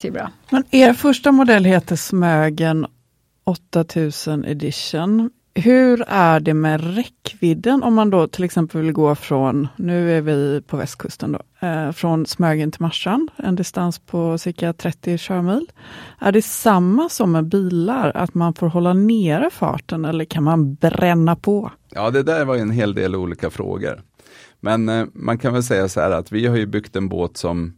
Det 0.00 0.08
är 0.08 0.12
bra. 0.12 0.30
Men 0.50 0.64
er 0.70 0.92
första 0.92 1.32
modell 1.32 1.64
heter 1.64 1.96
Smögen 1.96 2.86
8000 3.44 4.44
edition. 4.44 5.30
Hur 5.54 6.04
är 6.08 6.40
det 6.40 6.54
med 6.54 6.94
räckvidden 6.94 7.82
om 7.82 7.94
man 7.94 8.10
då 8.10 8.26
till 8.26 8.44
exempel 8.44 8.80
vill 8.80 8.92
gå 8.92 9.14
från, 9.14 9.68
nu 9.76 10.16
är 10.16 10.20
vi 10.20 10.62
på 10.66 10.76
västkusten 10.76 11.32
då, 11.32 11.66
eh, 11.66 11.92
från 11.92 12.26
Smögen 12.26 12.72
till 12.72 12.82
Marstrand, 12.82 13.30
en 13.36 13.56
distans 13.56 13.98
på 13.98 14.38
cirka 14.38 14.72
30 14.72 15.18
körmil. 15.18 15.66
Är 16.18 16.32
det 16.32 16.42
samma 16.42 17.08
som 17.08 17.32
med 17.32 17.44
bilar, 17.44 18.12
att 18.14 18.34
man 18.34 18.54
får 18.54 18.68
hålla 18.68 18.92
nere 18.92 19.50
farten 19.50 20.04
eller 20.04 20.24
kan 20.24 20.44
man 20.44 20.74
bränna 20.74 21.36
på? 21.36 21.72
Ja, 21.90 22.10
det 22.10 22.22
där 22.22 22.44
var 22.44 22.56
en 22.56 22.70
hel 22.70 22.94
del 22.94 23.16
olika 23.16 23.50
frågor. 23.50 24.02
Men 24.60 24.88
eh, 24.88 25.06
man 25.12 25.38
kan 25.38 25.52
väl 25.52 25.62
säga 25.62 25.88
så 25.88 26.00
här 26.00 26.10
att 26.10 26.32
vi 26.32 26.46
har 26.46 26.56
ju 26.56 26.66
byggt 26.66 26.96
en 26.96 27.08
båt 27.08 27.36
som 27.36 27.76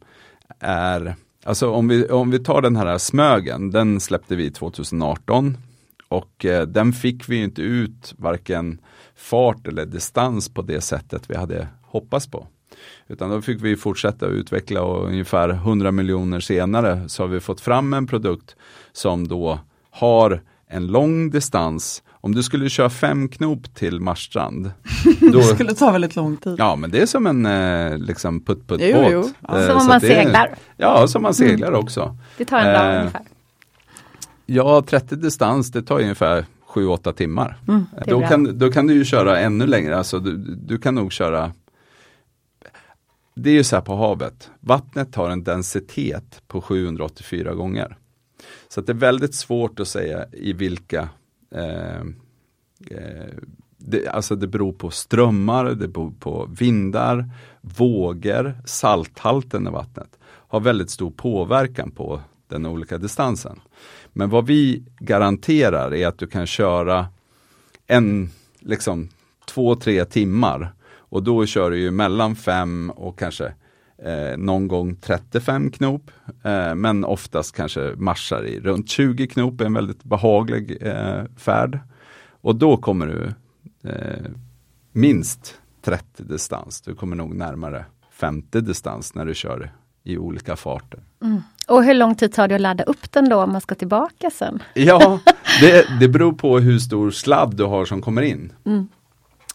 är 0.59 1.17
Alltså 1.45 1.71
om 1.71 1.89
vi, 1.89 2.09
om 2.09 2.31
vi 2.31 2.39
tar 2.39 2.63
den 2.63 2.77
här 2.77 2.99
Smögen, 2.99 3.71
den 3.71 4.01
släppte 4.01 4.37
vi 4.37 4.51
2018 4.51 5.57
och 6.09 6.45
eh, 6.45 6.67
den 6.67 6.93
fick 6.93 7.29
vi 7.29 7.37
inte 7.37 7.63
ut 7.63 8.15
varken 8.19 8.81
fart 9.17 9.67
eller 9.67 9.87
distans 9.87 10.49
på 10.49 10.63
det 10.63 10.81
sättet 10.81 11.31
vi 11.31 11.37
hade 11.37 11.69
hoppats 11.83 12.27
på. 12.31 12.47
Utan 13.09 13.31
då 13.31 13.43
fick 13.43 13.63
vi 13.63 13.77
fortsätta 13.77 14.27
utveckla 14.27 14.83
och 14.83 15.07
ungefär 15.07 15.49
100 15.49 15.93
miljoner 15.93 16.41
senare 16.41 17.09
så 17.09 17.23
har 17.23 17.29
vi 17.29 17.41
fått 17.41 17.61
fram 17.61 17.93
en 17.93 18.07
produkt 18.07 18.57
som 18.93 19.29
då 19.29 19.59
har 19.91 20.43
en 20.67 20.87
lång 20.87 21.31
distans. 21.31 22.03
Om 22.23 22.35
du 22.35 22.43
skulle 22.43 22.69
köra 22.69 22.91
fem 22.91 23.29
knop 23.29 23.75
till 23.75 24.01
Marstrand. 24.01 24.71
Då, 25.21 25.39
det 25.39 25.45
skulle 25.45 25.75
ta 25.75 25.91
väldigt 25.91 26.17
lång 26.17 26.37
tid. 26.37 26.55
Ja 26.59 26.77
men 26.77 26.91
det 26.91 27.03
är 27.03 27.07
som 27.07 27.27
en 27.27 27.47
eh, 27.47 27.99
liksom 27.99 28.41
putt-putt-båt. 28.41 28.81
Jo, 28.81 29.05
jo. 29.11 29.57
Eh, 29.57 29.67
som 29.67 29.77
om 29.77 29.87
man 29.87 30.01
seglar. 30.01 30.47
Är, 30.47 30.55
ja, 30.77 31.09
som 31.09 31.23
man 31.23 31.35
seglar 31.35 31.69
mm. 31.69 31.81
också. 31.81 32.17
Det 32.37 32.45
tar 32.45 32.59
en 32.59 32.75
dag 32.75 32.95
eh, 32.95 33.01
ungefär. 33.01 33.23
Ja, 34.47 34.83
30 34.87 35.17
distans 35.17 35.71
det 35.71 35.83
tar 35.83 36.01
ungefär 36.01 36.45
7-8 36.69 37.13
timmar. 37.13 37.57
Mm, 37.69 37.87
då, 38.07 38.21
kan, 38.21 38.59
då 38.59 38.73
kan 38.73 38.87
du 38.87 38.95
ju 38.95 39.05
köra 39.05 39.39
ännu 39.39 39.67
längre, 39.67 39.99
alltså 39.99 40.19
du, 40.19 40.37
du 40.57 40.79
kan 40.79 40.95
nog 40.95 41.13
köra 41.13 41.53
Det 43.35 43.51
är 43.51 43.55
ju 43.55 43.65
så 43.65 43.77
här 43.77 43.83
på 43.83 43.97
havet, 43.97 44.51
vattnet 44.61 45.15
har 45.15 45.31
en 45.31 45.45
densitet 45.45 46.43
på 46.47 46.61
784 46.61 47.55
gånger. 47.55 47.97
Så 48.69 48.81
det 48.81 48.93
är 48.93 48.97
väldigt 48.97 49.35
svårt 49.35 49.81
att 49.81 49.89
säga 49.89 50.25
i 50.33 50.53
vilka 50.53 51.09
Eh, 51.55 52.01
eh, 52.91 53.35
det, 53.77 54.09
alltså 54.09 54.37
det 54.37 54.47
beror 54.47 54.73
på 54.73 54.91
strömmar, 54.91 55.65
det 55.65 55.89
beror 55.89 56.11
på 56.11 56.49
vindar, 56.59 57.31
vågor, 57.61 58.55
salthalten 58.65 59.67
i 59.67 59.71
vattnet 59.71 60.19
har 60.23 60.61
väldigt 60.61 60.91
stor 60.91 61.11
påverkan 61.11 61.91
på 61.91 62.21
den 62.49 62.67
olika 62.67 62.99
distansen. 62.99 63.61
Men 64.13 64.31
vad 64.31 64.47
vi 64.47 64.83
garanterar 64.99 65.95
är 65.95 66.07
att 66.07 66.19
du 66.19 66.27
kan 66.27 66.47
köra 66.47 67.07
en, 67.87 68.31
liksom 68.59 69.09
två, 69.47 69.75
tre 69.75 70.05
timmar 70.05 70.73
och 70.93 71.23
då 71.23 71.47
kör 71.47 71.71
du 71.71 71.79
ju 71.79 71.91
mellan 71.91 72.37
fem 72.37 72.91
och 72.91 73.19
kanske 73.19 73.55
eh, 74.05 74.37
någon 74.39 74.69
gång 74.69 74.97
35 74.97 75.71
knop. 75.71 76.11
Eh, 76.43 76.75
men 76.75 77.05
oftast 77.05 77.57
kanske 77.57 77.93
marschar 77.97 78.47
i 78.47 78.61
runt 78.61 78.89
20 78.89 79.27
knop, 79.27 79.61
en 79.61 79.75
väldigt 79.75 80.05
behaglig 80.05 80.79
eh, 80.81 81.25
färd. 81.37 81.79
Och 82.41 82.57
då 82.57 82.77
kommer 82.77 83.07
du 83.07 83.33
eh, 83.91 84.31
minst 84.93 85.61
30 85.83 86.23
distans. 86.23 86.81
Du 86.81 86.95
kommer 86.95 87.17
nog 87.17 87.35
närmare 87.35 87.85
50 88.13 88.61
distans 88.61 89.15
när 89.15 89.27
du 89.27 89.35
kör 89.35 89.71
i 90.05 90.19
olika 90.19 90.57
farter. 90.57 91.01
Mm. 91.23 91.43
Och 91.69 91.85
hur 91.85 91.95
lång 91.95 92.15
tid 92.15 92.33
tar 92.33 92.49
det 92.49 92.55
att 92.55 92.61
ladda 92.61 92.85
upp 92.85 93.13
den 93.13 93.29
då 93.29 93.43
om 93.43 93.53
man 93.53 93.61
ska 93.61 93.75
tillbaka 93.75 94.31
sen? 94.31 94.63
Ja, 94.75 95.21
det, 95.61 95.87
det 96.01 96.09
beror 96.09 96.33
på 96.33 96.59
hur 96.59 96.79
stor 96.79 97.11
sladd 97.11 97.57
du 97.57 97.65
har 97.65 97.85
som 97.85 98.03
kommer 98.03 98.23
in. 98.23 98.53
Mm. 98.67 98.89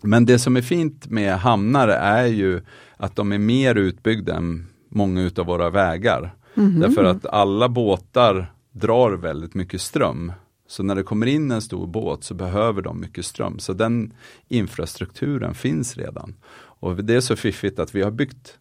Men 0.06 0.26
det 0.26 0.40
som 0.40 0.58
är 0.58 0.62
fint 0.62 1.10
med 1.10 1.40
hamnar 1.40 1.88
är 1.88 2.26
ju 2.26 2.62
att 2.98 3.16
de 3.16 3.32
är 3.32 3.38
mer 3.38 3.76
utbyggda 3.76 4.36
än 4.36 4.68
många 4.90 5.22
utav 5.22 5.46
våra 5.46 5.70
vägar. 5.70 6.36
Mm. 6.56 6.80
Därför 6.80 7.04
att 7.04 7.26
alla 7.26 7.70
båtar 7.70 8.54
drar 8.72 9.12
väldigt 9.12 9.54
mycket 9.54 9.82
ström. 9.82 10.34
Så 10.68 10.84
när 10.84 10.96
det 10.96 11.04
kommer 11.04 11.26
in 11.26 11.52
en 11.52 11.62
stor 11.62 11.88
båt 11.88 12.24
så 12.24 12.34
behöver 12.34 12.82
de 12.82 13.02
mycket 13.02 13.26
ström. 13.26 13.60
Så 13.60 13.74
den 13.74 14.14
infrastrukturen 14.48 15.54
finns 15.54 15.98
redan. 15.98 16.36
Och 16.80 17.04
det 17.04 17.16
är 17.16 17.22
så 17.22 17.36
fiffigt 17.36 17.80
att 17.80 17.96
vi 17.96 18.02
har 18.02 18.12
byggt 18.12 18.58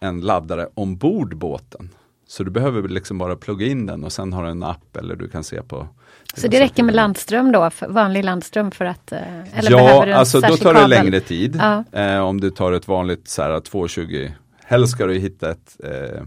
en 0.00 0.20
laddare 0.20 0.68
ombord 0.74 1.36
båten. 1.36 1.88
Så 2.32 2.44
du 2.44 2.50
behöver 2.50 2.88
liksom 2.88 3.18
bara 3.18 3.36
plugga 3.36 3.66
in 3.66 3.86
den 3.86 4.04
och 4.04 4.12
sen 4.12 4.32
har 4.32 4.44
du 4.44 4.50
en 4.50 4.62
app 4.62 4.96
eller 4.96 5.16
du 5.16 5.28
kan 5.28 5.44
se 5.44 5.62
på 5.62 5.88
Så 6.34 6.48
det 6.48 6.60
räcker 6.60 6.82
med 6.82 6.94
landström 6.94 7.52
då, 7.52 7.70
vanlig 7.88 8.24
landström 8.24 8.70
för 8.70 8.84
att 8.84 9.12
eh, 9.12 9.58
eller 9.58 9.70
Ja, 9.70 10.14
alltså 10.14 10.40
då 10.40 10.56
tar 10.56 10.74
det 10.74 10.86
längre 10.86 11.20
tid. 11.20 11.56
Ja. 11.56 11.84
Eh, 11.92 12.18
om 12.18 12.40
du 12.40 12.50
tar 12.50 12.72
ett 12.72 12.88
vanligt 12.88 13.28
så 13.28 13.42
här 13.42 13.60
220, 13.60 14.30
helst 14.64 14.92
ska 14.92 15.06
du 15.06 15.18
hitta 15.18 15.50
ett 15.50 15.76
eh, 15.84 16.22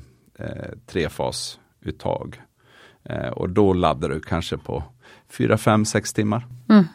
eh, 0.45 0.71
trefasuttag. 0.87 2.41
Eh, 3.09 3.27
och 3.27 3.49
då 3.49 3.73
laddar 3.73 4.09
du 4.09 4.19
kanske 4.19 4.57
på 4.57 4.83
4, 5.29 5.57
5, 5.57 5.85
6 5.85 6.13
timmar. 6.13 6.47
Mm. 6.69 6.87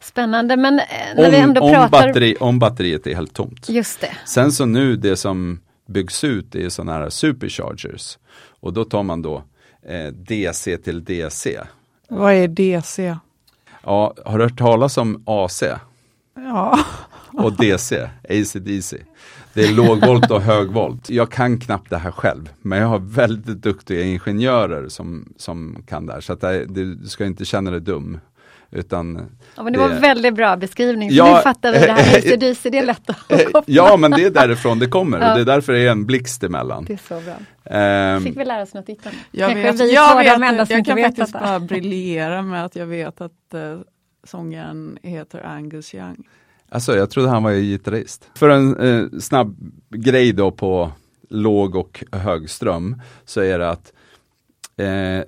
Spännande, 0.00 0.56
men 0.56 0.78
eh, 0.78 0.84
när 1.16 1.24
om, 1.24 1.30
vi 1.30 1.36
ändå 1.36 1.60
om 1.60 1.72
pratar... 1.72 2.06
Batteri, 2.06 2.36
om 2.40 2.58
batteriet 2.58 3.06
är 3.06 3.14
helt 3.14 3.34
tomt. 3.34 3.68
Just 3.68 4.00
det. 4.00 4.10
Sen 4.24 4.52
så 4.52 4.66
nu 4.66 4.96
det 4.96 5.16
som 5.16 5.60
byggs 5.88 6.24
ut 6.24 6.54
är 6.54 6.68
sådana 6.68 6.92
här 6.92 7.10
superchargers. 7.10 8.18
Och 8.60 8.72
då 8.72 8.84
tar 8.84 9.02
man 9.02 9.22
då 9.22 9.42
eh, 9.82 10.06
DC 10.06 10.78
till 10.78 11.04
DC. 11.04 11.60
Vad 12.08 12.32
är 12.32 12.48
DC? 12.48 13.16
Ja, 13.82 14.14
har 14.24 14.38
du 14.38 14.44
hört 14.44 14.58
talas 14.58 14.98
om 14.98 15.22
AC? 15.26 15.62
Ja. 16.34 16.78
Och 17.32 17.56
DC, 17.56 18.10
AC-DC. 18.28 18.96
Det 19.54 19.64
är 19.64 19.72
lågvolt 19.72 20.30
och 20.30 20.42
högvolt. 20.42 21.10
Jag 21.10 21.30
kan 21.30 21.60
knappt 21.60 21.90
det 21.90 21.98
här 21.98 22.10
själv, 22.10 22.50
men 22.62 22.78
jag 22.78 22.88
har 22.88 22.98
väldigt 22.98 23.62
duktiga 23.62 24.02
ingenjörer 24.02 24.88
som, 24.88 25.32
som 25.36 25.82
kan 25.86 26.06
det 26.06 26.12
här. 26.12 26.20
Så 26.20 26.32
att 26.32 26.40
det, 26.40 26.66
du 26.66 26.98
ska 27.06 27.26
inte 27.26 27.44
känna 27.44 27.70
dig 27.70 27.80
dum. 27.80 28.20
Utan 28.70 29.28
ja, 29.56 29.62
men 29.62 29.72
det, 29.72 29.78
det 29.78 29.88
var 29.88 30.00
väldigt 30.00 30.34
bra 30.34 30.56
beskrivning, 30.56 31.10
ja, 31.12 31.36
nu 31.36 31.42
fattar 31.42 31.72
vi 31.72 31.78
det 31.78 31.92
här 31.92 32.18
ACDC, 32.18 32.70
det 32.70 32.78
är 32.78 32.86
lätt 32.86 33.10
att 33.10 33.28
koppla. 33.28 33.62
Ja, 33.66 33.96
men 33.96 34.10
det 34.10 34.24
är 34.24 34.30
därifrån 34.30 34.78
det 34.78 34.86
kommer 34.86 35.20
ja. 35.20 35.30
och 35.30 35.36
det 35.36 35.42
är 35.42 35.54
därför 35.54 35.72
det 35.72 35.78
är 35.78 35.90
en 35.90 36.06
blixt 36.06 36.44
emellan. 36.44 36.84
Det 36.84 36.92
är 36.92 37.00
så 37.08 37.20
bra. 37.20 38.14
Um, 38.14 38.24
Fick 38.24 38.36
vi 38.36 38.44
lära 38.44 38.62
oss 38.62 38.74
något 38.74 38.88
ytterligare? 38.88 39.16
Jag, 39.30 39.48
vet, 39.48 39.80
vi 39.80 39.94
jag, 39.94 40.16
vet, 40.16 40.70
jag 40.70 40.84
kan 40.84 41.02
faktiskt 41.02 41.32
bara 41.32 41.60
briljera 41.60 42.42
med 42.42 42.64
att 42.64 42.76
jag 42.76 42.86
vet 42.86 43.20
att 43.20 43.32
uh, 43.54 43.80
sångaren 44.24 44.98
heter 45.02 45.46
Angus 45.46 45.94
Young. 45.94 46.16
Alltså, 46.68 46.96
jag 46.96 47.10
trodde 47.10 47.28
han 47.28 47.42
var 47.42 47.52
gitarrist. 47.52 48.30
För 48.34 48.48
en 48.48 48.76
uh, 48.76 49.18
snabb 49.20 49.56
grej 49.90 50.32
då 50.32 50.50
på 50.50 50.92
låg 51.30 51.76
och 51.76 52.04
hög 52.12 52.50
ström 52.50 53.02
så 53.24 53.40
är 53.40 53.58
det 53.58 53.70
att 53.70 53.92
uh, 54.80 55.22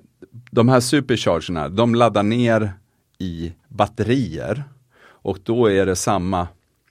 de 0.50 0.68
här 0.68 0.80
superchargerna, 0.80 1.68
de 1.68 1.94
laddar 1.94 2.22
ner 2.22 2.72
i 3.20 3.52
batterier. 3.68 4.64
Och 5.02 5.38
då 5.44 5.66
är 5.66 5.86
det 5.86 5.96
samma, 5.96 6.48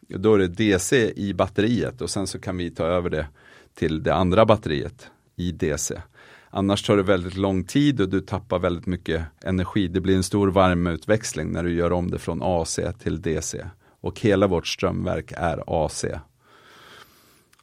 då 0.07 0.33
är 0.33 0.39
det 0.39 0.47
DC 0.47 1.13
i 1.15 1.33
batteriet 1.33 2.01
och 2.01 2.09
sen 2.09 2.27
så 2.27 2.39
kan 2.39 2.57
vi 2.57 2.71
ta 2.71 2.83
över 2.83 3.09
det 3.09 3.27
till 3.73 4.03
det 4.03 4.13
andra 4.13 4.45
batteriet 4.45 5.09
i 5.35 5.51
DC. 5.51 6.01
Annars 6.49 6.83
tar 6.83 6.97
det 6.97 7.03
väldigt 7.03 7.37
lång 7.37 7.63
tid 7.63 8.01
och 8.01 8.09
du 8.09 8.21
tappar 8.21 8.59
väldigt 8.59 8.85
mycket 8.85 9.25
energi. 9.43 9.87
Det 9.87 10.01
blir 10.01 10.15
en 10.15 10.23
stor 10.23 10.51
värmeutväxling 10.51 11.51
när 11.51 11.63
du 11.63 11.73
gör 11.73 11.91
om 11.91 12.11
det 12.11 12.19
från 12.19 12.41
AC 12.43 12.79
till 12.99 13.21
DC. 13.21 13.65
Och 14.01 14.19
hela 14.19 14.47
vårt 14.47 14.67
strömverk 14.67 15.31
är 15.35 15.85
AC. 15.85 16.05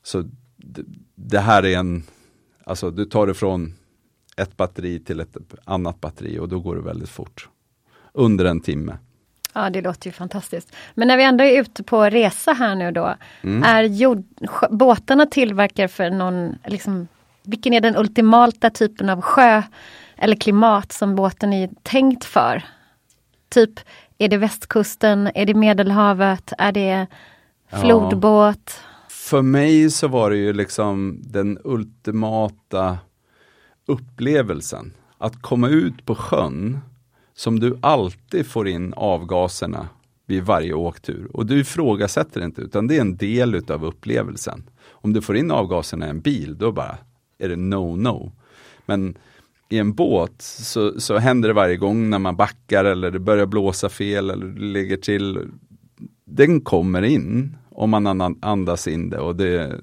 Så 0.03 0.25
det, 0.57 0.83
det 1.15 1.39
här 1.39 1.65
är 1.65 1.79
en, 1.79 2.03
alltså 2.65 2.91
du 2.91 3.05
tar 3.05 3.27
det 3.27 3.35
från 3.35 3.75
ett 4.37 4.57
batteri 4.57 5.01
till 5.01 5.21
ett 5.21 5.37
annat 5.65 6.01
batteri 6.01 6.39
och 6.39 6.49
då 6.49 6.61
går 6.61 6.77
det 6.77 6.83
väldigt 6.83 7.09
fort. 7.09 7.49
Under 8.17 8.45
en 8.45 8.61
timme. 8.61 8.97
Ja, 9.55 9.71
det 9.71 9.81
låter 9.83 10.07
ju 10.07 10.13
fantastiskt. 10.13 10.77
Men 10.95 11.09
när 11.09 11.17
vi 11.17 11.23
ändå 11.25 11.45
är 11.45 11.61
ute 11.61 11.83
på 11.83 12.05
resa 12.05 12.53
här 12.53 12.75
nu 12.75 12.93
då, 12.93 13.15
Mm. 13.43 13.63
är 13.63 13.83
jord, 13.83 14.25
båtarna 14.71 15.27
tillverkade 15.27 15.89
för 15.89 16.11
någon, 16.11 16.55
liksom, 16.67 17.09
vilken 17.43 17.73
är 17.73 17.81
den 17.81 17.97
ultimata 17.97 18.71
typen 18.71 19.11
av 19.11 19.21
sjö 19.21 19.63
eller 20.17 20.37
klimat 20.37 20.93
som 20.93 21.17
båten 21.17 21.53
är 21.53 21.71
tänkt 21.83 22.25
för? 22.25 22.63
Typ, 23.49 23.81
är 24.19 24.29
det 24.29 24.37
västkusten, 24.37 25.31
är 25.35 25.47
det 25.47 25.55
Medelhavet, 25.55 26.53
är 26.59 26.73
det 26.73 27.07
flodbåt? 27.81 28.81
För 29.09 29.43
mig 29.43 29.91
så 29.91 30.09
var 30.09 30.31
det 30.31 30.37
ju 30.37 30.53
liksom 30.53 31.21
den 31.25 31.59
ultimata 31.65 32.99
upplevelsen. 33.87 34.93
Att 35.19 35.43
komma 35.43 35.69
ut 35.69 36.07
på 36.07 36.15
sjön 36.15 36.81
som 37.37 37.61
du 37.61 37.79
alltid 37.81 38.47
får 38.47 38.69
in 38.69 38.95
avgaserna 38.97 39.89
vid 40.27 40.43
varje 40.43 40.75
åktur. 40.75 41.29
Och 41.33 41.47
du 41.47 41.61
ifrågasätter 41.61 42.45
inte 42.45 42.61
utan 42.61 42.87
det 42.87 42.97
är 42.97 43.01
en 43.01 43.17
del 43.17 43.55
utav 43.55 43.85
upplevelsen. 43.85 44.63
Om 44.89 45.13
du 45.13 45.23
får 45.23 45.37
in 45.37 45.51
avgaserna 45.51 46.07
i 46.07 46.11
en 46.11 46.21
bil 46.21 46.59
då 46.59 46.73
bara 46.73 46.99
är 47.39 47.49
det 47.49 47.57
no-no. 47.57 48.33
Men 48.87 49.19
i 49.69 49.79
en 49.79 49.95
båt 49.95 50.43
så, 50.43 51.01
så 51.01 51.19
händer 51.19 51.49
det 51.49 51.55
varje 51.55 51.77
gång 51.77 52.11
när 52.11 52.19
man 52.19 52.37
backar 52.37 52.85
eller 52.85 53.11
det 53.11 53.19
börjar 53.19 53.47
blåsa 53.47 53.89
fel 53.89 54.31
eller 54.31 54.47
det 54.47 54.61
ligger 54.61 54.97
till. 54.97 55.49
Den 56.25 56.61
kommer 56.61 57.03
in 57.03 57.57
om 57.71 57.91
man 57.91 58.37
andas 58.43 58.89
in 58.89 59.11
det 59.11 59.19
och 59.19 59.37
det, 59.37 59.81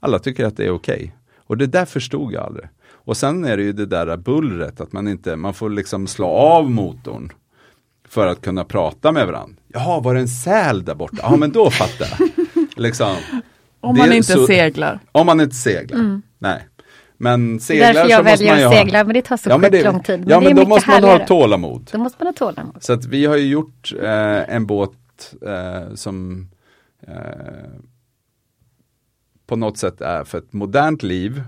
alla 0.00 0.18
tycker 0.18 0.44
att 0.44 0.56
det 0.56 0.64
är 0.64 0.70
okej. 0.70 1.16
Och 1.36 1.56
det 1.56 1.66
där 1.66 1.84
förstod 1.84 2.32
jag 2.32 2.42
aldrig. 2.42 2.68
Och 3.04 3.16
sen 3.16 3.44
är 3.44 3.56
det 3.56 3.62
ju 3.62 3.72
det 3.72 3.86
där 3.86 4.16
bullret, 4.16 4.80
att 4.80 4.92
man 4.92 5.08
inte, 5.08 5.36
man 5.36 5.54
får 5.54 5.70
liksom 5.70 6.06
slå 6.06 6.26
av 6.26 6.70
motorn 6.70 7.32
för 8.08 8.26
att 8.26 8.40
kunna 8.40 8.64
prata 8.64 9.12
med 9.12 9.26
varandra. 9.26 9.56
Jaha, 9.68 10.00
var 10.00 10.14
det 10.14 10.20
en 10.20 10.28
säl 10.28 10.84
där 10.84 10.94
borta? 10.94 11.16
Ja, 11.22 11.36
men 11.36 11.52
då 11.52 11.70
fattar 11.70 12.06
jag. 12.18 12.28
liksom, 12.76 13.16
Om 13.80 13.98
man 13.98 14.12
inte 14.12 14.32
så- 14.32 14.46
seglar. 14.46 14.98
Om 15.12 15.26
man 15.26 15.40
inte 15.40 15.54
seglar, 15.56 16.20
nej. 16.38 16.68
Men 17.16 17.60
seglar 17.60 17.86
Därför 17.94 18.04
så 18.04 18.10
jag 18.10 18.24
måste 18.24 18.44
man 18.44 18.54
väljer 18.54 18.58
ju 18.58 18.64
att 18.64 18.72
ha... 18.72 18.78
segla, 18.84 19.04
men 19.04 19.14
det 19.14 19.22
tar 19.22 19.36
så 19.36 19.50
Ja, 19.50 19.60
sjukt 19.60 19.84
lång 19.84 20.02
tid. 20.02 20.20
Men 20.20 20.28
ja, 20.28 20.40
men 20.40 20.56
då 20.56 20.66
måste 20.66 20.90
man 20.90 21.02
ha 21.02 21.10
härligare. 21.10 21.28
tålamod. 21.28 21.88
Då 21.92 21.98
måste 21.98 22.24
man 22.24 22.26
ha 22.26 22.32
tålamod. 22.32 22.76
Så 22.82 22.92
att 22.92 23.04
vi 23.04 23.24
har 23.26 23.36
ju 23.36 23.46
gjort 23.46 23.92
eh, 24.02 24.54
en 24.54 24.66
båt 24.66 24.92
eh, 25.46 25.94
som 25.94 26.48
eh, 27.06 27.14
på 29.46 29.56
något 29.56 29.78
sätt 29.78 30.00
är 30.00 30.24
för 30.24 30.38
ett 30.38 30.52
modernt 30.52 31.02
liv. 31.02 31.42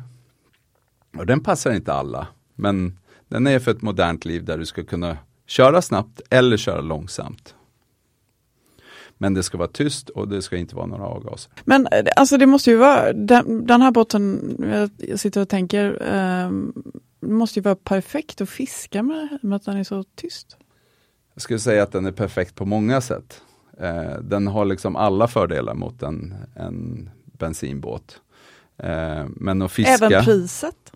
Och 1.18 1.26
den 1.26 1.40
passar 1.40 1.72
inte 1.72 1.92
alla. 1.92 2.26
Men 2.54 2.98
den 3.28 3.46
är 3.46 3.58
för 3.58 3.70
ett 3.70 3.82
modernt 3.82 4.24
liv 4.24 4.44
där 4.44 4.58
du 4.58 4.66
ska 4.66 4.84
kunna 4.84 5.16
köra 5.46 5.82
snabbt 5.82 6.20
eller 6.30 6.56
köra 6.56 6.80
långsamt. 6.80 7.54
Men 9.18 9.34
det 9.34 9.42
ska 9.42 9.58
vara 9.58 9.68
tyst 9.68 10.08
och 10.08 10.28
det 10.28 10.42
ska 10.42 10.56
inte 10.56 10.76
vara 10.76 10.86
några 10.86 11.04
avgaser. 11.04 11.52
Men 11.64 11.86
eh, 11.86 12.04
alltså 12.16 12.36
det 12.38 12.46
måste 12.46 12.70
ju 12.70 12.76
vara, 12.76 13.12
den, 13.12 13.66
den 13.66 13.82
här 13.82 13.90
båten, 13.90 14.56
jag- 15.08 15.20
sitter 15.20 15.40
och 15.40 15.48
tänker, 15.48 16.02
ehm, 16.10 16.72
måste 17.20 17.58
ju 17.58 17.62
vara 17.62 17.74
perfekt 17.76 18.40
att 18.40 18.48
fiska 18.48 19.02
med, 19.02 19.38
med 19.42 19.56
att 19.56 19.64
den 19.64 19.76
är 19.76 19.84
så 19.84 20.04
tyst. 20.14 20.56
Jag 21.34 21.42
skulle 21.42 21.58
säga 21.58 21.82
att 21.82 21.92
den 21.92 22.06
är 22.06 22.12
perfekt 22.12 22.54
på 22.54 22.64
många 22.66 23.00
sätt. 23.00 23.42
Eh, 23.80 24.18
den 24.22 24.46
har 24.46 24.64
liksom 24.64 24.96
alla 24.96 25.28
fördelar 25.28 25.74
mot 25.74 26.02
en, 26.02 26.34
en 26.56 27.10
bensinbåt. 27.24 28.20
Eh, 28.78 29.24
men 29.28 29.62
att 29.62 29.72
fiska... 29.72 30.06
Även 30.06 30.24
priset. 30.24 30.92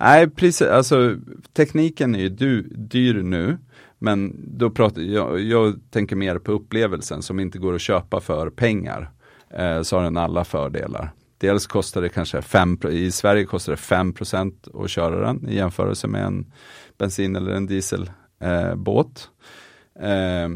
Nej, 0.00 0.30
priset, 0.30 0.70
alltså 0.70 1.16
tekniken 1.52 2.14
är 2.14 2.18
ju 2.18 2.28
du, 2.28 2.62
dyr 2.62 3.14
nu. 3.22 3.58
Men 3.98 4.34
då 4.58 4.70
pratar 4.70 5.02
jag, 5.02 5.40
jag 5.40 5.80
tänker 5.90 6.16
mer 6.16 6.38
på 6.38 6.52
upplevelsen 6.52 7.22
som 7.22 7.40
inte 7.40 7.58
går 7.58 7.74
att 7.74 7.80
köpa 7.80 8.20
för 8.20 8.50
pengar. 8.50 9.10
Eh, 9.50 9.82
så 9.82 9.96
har 9.96 10.02
den 10.04 10.16
alla 10.16 10.44
fördelar. 10.44 11.10
Dels 11.38 11.66
kostar 11.66 12.02
det 12.02 12.08
kanske 12.08 12.42
5, 12.42 12.78
i 12.90 13.10
Sverige 13.10 13.44
kostar 13.44 13.72
det 13.72 13.76
5% 13.78 14.84
att 14.84 14.90
köra 14.90 15.26
den 15.26 15.48
i 15.48 15.54
jämförelse 15.56 16.06
med 16.06 16.24
en 16.24 16.52
bensin 16.98 17.36
eller 17.36 17.50
en 17.52 17.66
dieselbåt. 17.66 19.30
Eh, 20.00 20.10
eh, 20.42 20.48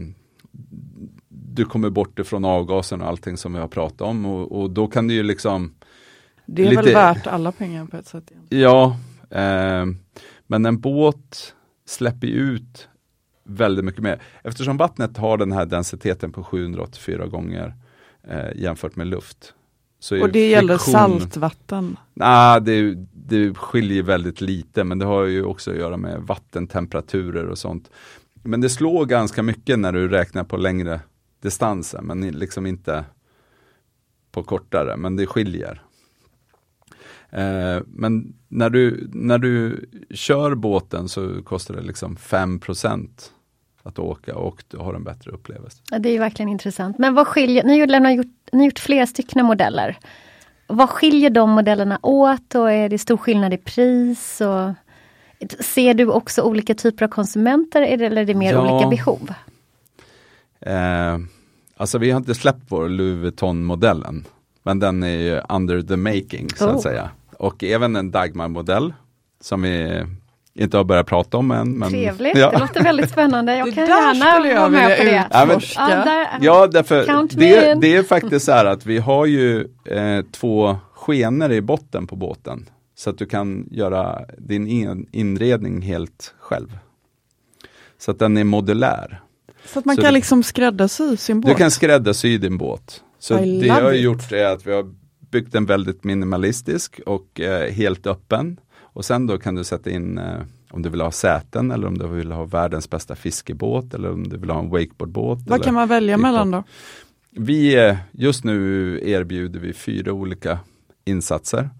du 1.28 1.64
kommer 1.64 1.90
bort 1.90 2.18
ifrån 2.18 2.44
avgasen 2.44 3.00
och 3.02 3.08
allting 3.08 3.36
som 3.36 3.52
vi 3.52 3.58
har 3.58 3.68
pratat 3.68 4.00
om 4.00 4.26
och, 4.26 4.60
och 4.62 4.70
då 4.70 4.86
kan 4.86 5.08
du 5.08 5.14
ju 5.14 5.22
liksom 5.22 5.74
Det 6.46 6.62
är 6.66 6.70
Lite- 6.70 6.82
väl 6.82 6.94
värt 6.94 7.26
alla 7.26 7.52
pengar 7.52 7.86
på 7.86 7.96
ett 7.96 8.06
sätt. 8.06 8.30
igen. 8.30 8.62
Ja, 8.62 8.96
eh, 9.32 9.86
men 10.46 10.66
en 10.66 10.80
båt 10.80 11.54
släpper 11.86 12.26
ut 12.26 12.88
väldigt 13.44 13.84
mycket 13.84 14.02
mer. 14.02 14.22
Eftersom 14.44 14.76
vattnet 14.76 15.16
har 15.16 15.38
den 15.38 15.52
här 15.52 15.66
densiteten 15.66 16.32
på 16.32 16.44
784 16.44 17.26
gånger 17.26 17.74
eh, 18.28 18.56
jämfört 18.56 18.96
med 18.96 19.06
luft. 19.06 19.54
Så 19.98 20.22
Och 20.22 20.32
det 20.32 20.48
gäller 20.50 20.76
friktion- 20.78 20.92
saltvatten. 21.20 21.96
Nej, 22.14 22.60
det, 22.60 22.94
det 23.12 23.54
skiljer 23.56 24.02
väldigt 24.02 24.40
lite, 24.40 24.84
men 24.84 24.98
det 24.98 25.04
har 25.04 25.24
ju 25.24 25.44
också 25.44 25.70
att 25.70 25.76
göra 25.76 25.96
med 25.96 26.20
vattentemperaturer 26.22 27.46
och 27.46 27.58
sånt. 27.58 27.90
Men 28.42 28.60
det 28.60 28.68
slår 28.70 29.06
ganska 29.06 29.42
mycket 29.42 29.78
när 29.78 29.92
du 29.92 30.08
räknar 30.08 30.44
på 30.44 30.56
längre 30.56 31.00
distanser, 31.42 32.00
men 32.02 32.20
liksom 32.20 32.66
inte 32.66 33.04
på 34.32 34.42
kortare, 34.42 34.96
men 34.96 35.16
det 35.16 35.26
skiljer. 35.26 35.82
Eh, 37.32 37.82
men 37.86 38.34
när 38.48 38.70
du, 38.70 39.08
när 39.12 39.38
du 39.38 39.84
kör 40.10 40.54
båten 40.54 41.08
så 41.08 41.42
kostar 41.42 41.74
det 41.74 41.82
liksom 41.82 42.16
5% 42.16 43.08
att 43.82 43.98
åka 43.98 44.36
och 44.36 44.64
du 44.68 44.76
har 44.76 44.94
en 44.94 45.04
bättre 45.04 45.30
upplevelse. 45.30 45.78
Ja, 45.90 45.98
det 45.98 46.08
är 46.08 46.18
verkligen 46.18 46.48
intressant. 46.48 46.98
Men 46.98 47.14
vad 47.14 47.26
skiljer, 47.26 47.64
ni 47.64 47.70
har 47.80 48.10
gjort, 48.10 48.26
ni 48.52 48.58
har 48.58 48.64
gjort 48.66 48.78
flera 48.78 49.06
stycken 49.06 49.46
modeller. 49.46 49.98
Vad 50.66 50.90
skiljer 50.90 51.30
de 51.30 51.50
modellerna 51.50 51.98
åt 52.02 52.54
och 52.54 52.72
är 52.72 52.88
det 52.88 52.98
stor 52.98 53.16
skillnad 53.16 53.52
i 53.54 53.56
pris? 53.58 54.40
Och, 54.40 54.72
ser 55.60 55.94
du 55.94 56.06
också 56.06 56.42
olika 56.42 56.74
typer 56.74 57.04
av 57.04 57.08
konsumenter 57.08 57.82
eller 57.82 58.16
är 58.16 58.24
det 58.24 58.34
mer 58.34 58.52
Ja. 58.52 58.74
olika 58.74 58.88
behov? 58.90 59.34
Eh, 60.60 61.18
alltså 61.76 61.98
vi 61.98 62.10
har 62.10 62.18
inte 62.18 62.34
släppt 62.34 62.64
vår 62.68 62.88
Louis 62.88 63.18
Vuitton-modellen. 63.22 64.24
Men 64.62 64.78
den 64.78 65.02
är 65.02 65.42
under 65.52 65.82
the 65.82 65.96
making 65.96 66.48
så 66.56 66.68
Oh. 66.68 66.74
att 66.76 66.82
säga. 66.82 67.10
Och 67.42 67.64
även 67.64 67.96
en 67.96 68.10
Dagmar-modell 68.10 68.92
som 69.40 69.62
vi 69.62 70.04
inte 70.54 70.76
har 70.76 70.84
börjat 70.84 71.06
prata 71.06 71.36
om 71.38 71.50
än. 71.50 71.78
Men, 71.78 71.90
Trevligt, 71.90 72.36
Ja. 72.38 72.50
det 72.50 72.58
låter 72.58 72.82
väldigt 72.84 73.10
spännande. 73.10 73.56
Jag 73.56 73.66
Det 73.66 73.72
kan 73.72 73.86
gärna 73.86 74.48
jag 74.48 74.60
vara 74.60 74.68
med 74.68 74.98
på 74.98 75.04
det. 75.04 75.28
Ja, 75.32 75.44
men-. 75.46 75.60
Ja, 75.76 75.88
där, 76.04 76.28
Ja, 76.40 76.66
därför 76.66 77.04
Count 77.04 77.34
me 77.36 77.44
det, 77.60 77.72
in. 77.72 77.80
det 77.80 77.96
är 77.96 78.02
faktiskt 78.02 78.44
så 78.46 78.52
här 78.52 78.64
att 78.64 78.86
vi 78.86 78.98
har 78.98 79.26
ju 79.26 79.60
eh, 79.84 80.24
två 80.32 80.76
skenor 80.94 81.52
i 81.52 81.60
botten 81.60 82.06
på 82.06 82.16
båten. 82.16 82.68
Så 82.94 83.10
att 83.10 83.18
du 83.18 83.26
kan 83.26 83.68
göra 83.70 84.20
din 84.38 84.66
in, 84.66 85.06
inredning 85.12 85.82
helt 85.82 86.34
själv. 86.40 86.78
Så 87.98 88.10
att 88.10 88.18
den 88.18 88.36
är 88.36 88.44
modulär. 88.44 89.20
Så 89.66 89.78
att 89.78 89.84
man 89.84 89.96
Så 89.96 90.02
kan 90.02 90.10
du- 90.10 90.14
liksom 90.14 90.42
skräddarsy 90.42 91.16
sin 91.16 91.40
båt. 91.40 91.50
Du 91.52 91.54
kan 91.58 91.70
skräddarsy 91.70 92.38
din 92.38 92.58
båt. 92.58 93.02
Så 93.18 93.34
det 93.34 93.44
jag 93.46 93.74
har 93.82 93.92
it. 93.92 94.00
gjort 94.00 94.32
är 94.32 94.44
att 94.44 94.66
vi 94.66 94.72
har 94.72 94.94
byggt 95.32 95.52
den 95.52 95.66
väldigt 95.66 96.04
minimalistisk 96.04 97.00
och 97.06 97.40
eh, 97.40 97.70
helt 97.72 98.06
öppen. 98.06 98.60
Och 98.80 99.04
sen 99.04 99.26
då 99.26 99.38
kan 99.38 99.54
du 99.54 99.64
sätta 99.64 99.90
in 99.90 100.18
eh, 100.18 100.40
om 100.70 100.82
du 100.82 100.88
vill 100.88 101.00
ha 101.00 101.10
säten 101.10 101.70
eller 101.70 101.86
om 101.86 101.98
du 101.98 102.08
vill 102.08 102.32
ha 102.32 102.44
världens 102.44 102.90
bästa 102.90 103.14
fiskebåt 103.14 103.94
eller 103.94 104.10
om 104.10 104.28
du 104.28 104.36
vill 104.36 104.50
ha 104.50 104.58
en 104.58 104.70
wakeboardbåt. 104.70 105.38
Vad 105.46 105.62
kan 105.62 105.74
man 105.74 105.88
välja 105.88 106.16
flipbåt. 106.16 106.32
mellan 106.32 106.50
då? 106.50 106.64
Vi, 107.30 107.88
eh, 107.88 107.96
just 108.12 108.44
nu 108.44 109.00
erbjuder 109.02 109.60
vi 109.60 109.72
fyra 109.72 110.12
olika 110.12 110.58
insatser. 111.04 111.70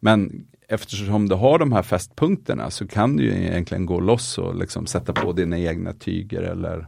Men 0.00 0.46
eftersom 0.68 1.28
du 1.28 1.34
har 1.34 1.58
de 1.58 1.72
här 1.72 1.82
fästpunkterna 1.82 2.70
så 2.70 2.86
kan 2.86 3.16
du 3.16 3.24
ju 3.24 3.30
egentligen 3.30 3.86
gå 3.86 4.00
loss 4.00 4.38
och 4.38 4.56
liksom 4.56 4.86
sätta 4.86 5.12
på 5.12 5.32
dina 5.32 5.58
egna 5.58 5.92
tyger 5.92 6.42
eller 6.42 6.86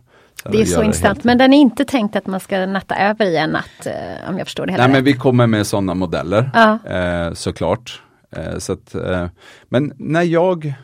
det 0.53 0.61
är 0.61 0.65
så 0.65 0.83
intressant, 0.83 1.25
men 1.25 1.39
den 1.39 1.53
är 1.53 1.59
inte 1.59 1.85
tänkt 1.85 2.17
att 2.17 2.27
man 2.27 2.41
ska 2.41 2.67
natta 2.67 2.97
över 2.97 3.27
i 3.27 3.37
en 3.37 3.51
natt, 3.51 3.87
eh, 3.87 4.29
om 4.29 4.39
jag 4.39 4.47
förstår 4.47 4.67
det 4.67 4.73
hela 4.73 4.85
Nej 4.87 4.93
men 4.93 5.05
vi 5.05 5.13
kommer 5.13 5.47
med 5.47 5.67
sådana 5.67 5.95
modeller 5.95 6.51
Ja. 6.55 6.79
eh, 6.87 7.33
såklart. 7.33 8.03
Eh, 8.37 8.59
så 8.59 8.73
att, 8.73 8.95
eh, 8.95 9.27
men 9.69 9.93
när 9.97 10.23
jag, 10.23 10.75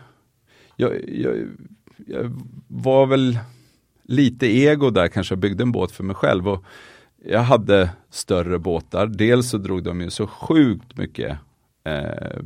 jag, 0.77 0.93
jag, 1.09 1.35
jag 2.07 2.41
var 2.69 3.07
väl 3.07 3.39
lite 4.03 4.47
ego 4.47 4.91
där 4.91 5.09
kanske, 5.09 5.33
jag 5.33 5.39
byggde 5.39 5.63
en 5.63 5.73
båt 5.73 5.93
för 5.93 6.05
mig 6.05 6.17
själv 6.17 6.49
och 6.49 6.65
jag 7.25 7.41
hade 7.41 7.91
större 8.11 8.59
båtar. 8.59 9.07
Dels 9.07 9.51
så 9.51 9.59
drog 9.59 9.83
de 9.83 10.01
ju 10.01 10.11
så 10.11 10.27
sjukt 10.27 10.97
mycket 10.97 11.39
eh, 11.85 12.39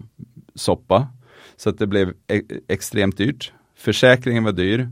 soppa 0.55 1.09
så 1.57 1.71
att 1.71 1.79
det 1.79 1.87
blev 1.87 2.13
e 2.29 2.43
extremt 2.69 3.17
dyrt. 3.17 3.53
Försäkringen 3.77 4.45
var 4.45 4.53
dyr. 4.53 4.89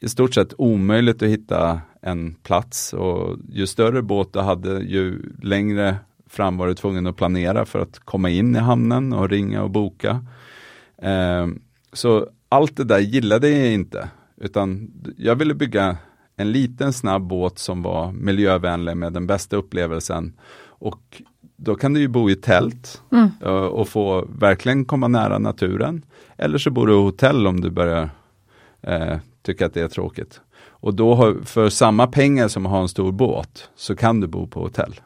I 0.00 0.08
stort 0.08 0.34
sett 0.34 0.54
omöjligt 0.58 1.22
att 1.22 1.28
hitta 1.28 1.80
en 2.02 2.34
plats 2.34 2.92
och 2.92 3.36
ju 3.48 3.66
större 3.66 4.02
båt 4.02 4.32
du 4.32 4.38
hade 4.40 4.80
ju 4.80 5.22
längre 5.42 5.96
fram 6.26 6.56
var 6.56 6.66
du 6.66 6.74
tvungen 6.74 7.06
att 7.06 7.16
planera 7.16 7.64
för 7.66 7.78
att 7.78 7.98
komma 7.98 8.30
in 8.30 8.56
i 8.56 8.58
hamnen 8.58 9.12
och 9.12 9.28
ringa 9.28 9.62
och 9.62 9.70
boka. 9.70 10.24
Eh, 11.02 11.46
så 11.92 12.26
allt 12.48 12.76
det 12.76 12.84
där 12.84 12.98
gillade 12.98 13.50
jag 13.50 13.72
inte, 13.72 14.08
utan 14.36 14.90
jag 15.16 15.36
ville 15.36 15.54
bygga 15.54 15.96
en 16.36 16.52
liten 16.52 16.92
snabb 16.92 17.22
båt 17.22 17.58
som 17.58 17.82
var 17.82 18.12
miljövänlig 18.12 18.96
med 18.96 19.12
den 19.12 19.26
bästa 19.26 19.56
upplevelsen. 19.56 20.32
Och 20.64 21.22
då 21.56 21.74
kan 21.74 21.92
du 21.92 22.00
ju 22.00 22.08
bo 22.08 22.30
i 22.30 22.36
tält 22.36 23.02
Mm. 23.12 23.30
eh, 23.42 23.50
och 23.50 23.88
få 23.88 24.24
verkligen 24.38 24.84
komma 24.84 25.08
nära 25.08 25.38
naturen. 25.38 26.04
Eller 26.36 26.58
så 26.58 26.70
bor 26.70 26.86
du 26.86 26.92
i 26.92 26.96
hotell 26.96 27.46
om 27.46 27.60
du 27.60 27.70
börjar 27.70 28.10
eh, 28.82 29.16
tycka 29.42 29.66
att 29.66 29.74
det 29.74 29.80
är 29.80 29.88
tråkigt. 29.88 30.40
Och 30.82 30.94
då 30.94 31.14
har, 31.14 31.36
för 31.44 31.68
samma 31.68 32.06
pengar 32.06 32.48
som 32.48 32.66
att 32.66 32.72
ha 32.72 32.80
en 32.80 32.88
stor 32.88 33.12
båt 33.12 33.68
så 33.76 33.96
kan 33.96 34.20
du 34.20 34.26
bo 34.26 34.46
på 34.46 34.60
hotell. 34.60 35.00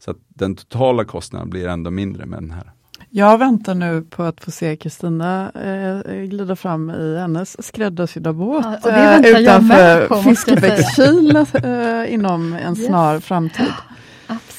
Så 0.00 0.10
att 0.10 0.16
den 0.28 0.56
totala 0.56 1.04
kostnaden 1.04 1.50
blir 1.50 1.68
ändå 1.68 1.90
mindre 1.90 2.26
med 2.26 2.38
den 2.38 2.50
här. 2.50 2.72
Jag 3.10 3.38
väntar 3.38 3.74
nu 3.74 4.02
på 4.10 4.22
att 4.22 4.40
få 4.44 4.50
se 4.50 4.76
Kristina 4.76 5.50
eh, 5.50 6.12
glida 6.22 6.56
fram 6.56 6.90
i 6.90 7.16
hennes 7.18 7.66
skräddarsydda 7.66 8.32
båt 8.32 8.64
Ja, 8.64 8.76
och 8.82 8.92
det 9.22 9.30
eh, 9.30 9.40
utanför. 9.42 10.22
Fiskebäckskil 10.22 11.36
eh, 11.36 12.14
inom 12.14 12.52
en 12.52 12.76
Yes. 12.76 12.86
snar 12.86 13.20
framtid. 13.20 13.66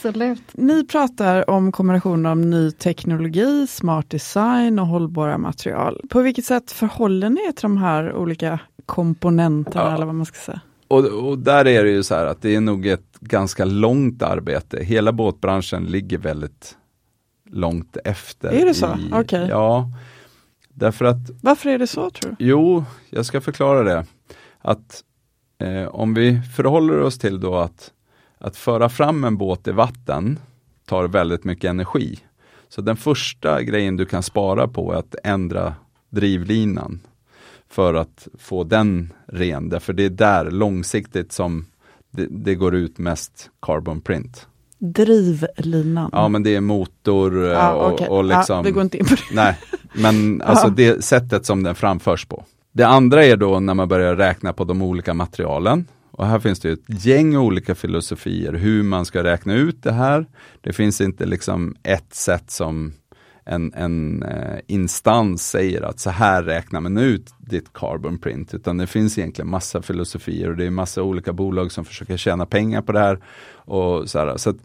Absolut. 0.05 0.41
Ni 0.53 0.85
pratar 0.85 1.49
om 1.49 1.71
kombinationen 1.71 2.25
av 2.25 2.37
ny 2.37 2.71
teknologi, 2.71 3.67
smart 3.67 4.09
design 4.09 4.79
och 4.79 4.87
hållbara 4.87 5.37
material. 5.37 6.01
På 6.09 6.21
vilket 6.21 6.45
sätt 6.45 6.71
förhåller 6.71 7.29
ni 7.29 7.41
er 7.41 7.51
till 7.51 7.61
de 7.61 7.77
här 7.77 8.13
olika 8.13 8.59
komponenterna 8.85 9.81
Ja. 9.81 9.95
eller 9.95 10.05
vad 10.05 10.15
man 10.15 10.25
ska 10.25 10.39
säga? 10.39 10.61
Och, 10.87 11.05
och 11.05 11.39
där 11.39 11.67
är 11.67 11.83
det 11.83 11.89
ju 11.89 12.03
så 12.03 12.15
här 12.15 12.25
att 12.25 12.41
det 12.41 12.55
är 12.55 12.61
nog 12.61 12.87
ett 12.87 13.19
ganska 13.19 13.65
långt 13.65 14.23
arbete. 14.23 14.83
Hela 14.83 15.11
båtbranschen 15.11 15.83
ligger 15.85 16.17
väldigt 16.17 16.77
långt 17.49 17.97
efter. 18.05 18.49
Är 18.49 18.65
det 18.65 18.73
så? 18.73 18.97
Okej. 19.11 19.47
Ja, 19.49 19.91
därför 20.73 21.05
att 21.05 21.29
Varför 21.41 21.69
är 21.69 21.79
det 21.79 21.87
så 21.87 22.09
tror 22.09 22.35
du? 22.39 22.45
Jo, 22.45 22.83
jag 23.09 23.25
ska 23.25 23.41
förklara 23.41 23.83
det. 23.83 24.05
Att 24.61 25.03
eh, 25.61 25.87
om 25.87 26.13
vi 26.13 26.41
förhåller 26.55 26.99
oss 26.99 27.19
till 27.19 27.39
då 27.39 27.55
att, 27.55 27.91
att 28.39 28.55
föra 28.57 28.89
fram 28.89 29.23
en 29.23 29.37
båt 29.37 29.67
i 29.67 29.71
vatten 29.71 30.39
tar 30.85 31.07
väldigt 31.07 31.43
mycket 31.43 31.69
energi. 31.69 32.19
Så 32.69 32.81
den 32.81 32.97
första 32.97 33.63
grejen 33.63 33.95
du 33.97 34.05
kan 34.05 34.23
spara 34.23 34.67
på 34.67 34.93
är 34.93 34.97
att 34.97 35.15
ändra 35.23 35.73
drivlinan 36.09 36.99
för 37.69 37.93
att 37.93 38.27
få 38.39 38.63
den 38.63 39.13
ren. 39.27 39.69
Därför 39.69 39.93
det 39.93 40.03
är 40.05 40.09
där 40.09 40.51
långsiktigt 40.51 41.31
som 41.31 41.65
det, 42.11 42.27
det 42.29 42.55
går 42.55 42.75
ut 42.75 42.97
mest 42.97 43.49
carbon 43.61 44.01
print. 44.01 44.47
Drivlinan. 44.77 46.09
Ja 46.13 46.27
men 46.27 46.43
det 46.43 46.55
är 46.55 46.61
motor 46.61 47.43
eh, 47.45 47.51
Ja, 47.51 47.71
och, 47.73 47.93
okej. 47.93 48.07
och 48.07 48.23
liksom 48.23 48.55
ja, 48.55 48.61
vi 48.61 48.71
går 48.71 48.83
inte 48.83 48.97
in 48.97 49.05
på 49.05 49.15
det. 49.15 49.21
Nej, 49.35 49.57
men 49.93 50.41
alltså 50.45 50.67
Ja. 50.67 50.73
det 50.75 51.03
sättet 51.03 51.45
som 51.45 51.63
den 51.63 51.75
framförs 51.75 52.25
på. 52.25 52.43
Det 52.71 52.83
andra 52.83 53.25
är 53.25 53.37
då 53.37 53.59
när 53.59 53.73
man 53.73 53.87
börjar 53.87 54.15
räkna 54.15 54.53
på 54.53 54.63
de 54.63 54.81
olika 54.81 55.13
materialen. 55.13 55.87
Och 56.19 56.27
här 56.27 56.39
finns 56.39 56.59
det 56.59 56.71
ett 56.71 57.05
gäng 57.05 57.37
olika 57.37 57.75
filosofier 57.75 58.53
hur 58.53 58.83
man 58.83 59.05
ska 59.05 59.23
räkna 59.23 59.53
ut 59.53 59.83
det 59.83 59.91
här. 59.91 60.25
Det 60.61 60.73
finns 60.73 61.01
inte 61.01 61.25
liksom 61.25 61.75
ett 61.83 62.13
sätt 62.13 62.51
som 62.51 62.93
en, 63.45 63.73
en 63.73 64.23
eh, 64.23 64.59
instans 64.67 65.49
säger 65.49 65.81
att 65.81 65.99
så 65.99 66.09
här 66.09 66.43
räknar 66.43 66.81
man 66.81 66.97
ut 66.97 67.33
ditt 67.37 67.73
carbon 67.73 68.19
print. 68.19 68.53
Utan 68.53 68.77
det 68.77 68.87
finns 68.87 69.17
egentligen 69.17 69.49
massa 69.49 69.81
filosofier 69.81 70.49
och 70.49 70.57
det 70.57 70.65
är 70.65 70.69
massa 70.69 71.03
olika 71.03 71.33
bolag 71.33 71.71
som 71.71 71.85
försöker 71.85 72.17
tjäna 72.17 72.45
pengar 72.45 72.81
på 72.81 72.91
det 72.91 72.99
här. 72.99 73.19
Och 73.51 74.09
så 74.09 74.19
här, 74.19 74.37
så 74.37 74.49
att 74.49 74.59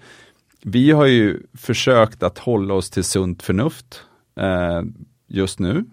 vi 0.62 0.90
har 0.90 1.06
ju 1.06 1.42
försökt 1.54 2.22
att 2.22 2.38
hålla 2.38 2.74
oss 2.74 2.90
till 2.90 3.04
sunt 3.04 3.42
förnuft 3.42 4.02
eh, 4.40 4.82
just 5.28 5.58
nu. 5.58 5.84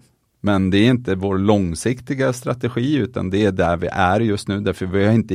Men 0.44 0.70
det 0.70 0.78
är 0.78 0.90
inte 0.90 1.14
vår 1.14 1.38
långsiktiga 1.38 2.32
strategi 2.32 2.96
utan 2.96 3.30
det 3.30 3.44
är 3.44 3.52
där 3.52 3.76
vi 3.76 3.86
är 3.92 4.20
just 4.20 4.48
nu. 4.48 4.60
Därför 4.60 4.86
vi 4.86 5.04
har 5.04 5.12
inte, 5.12 5.34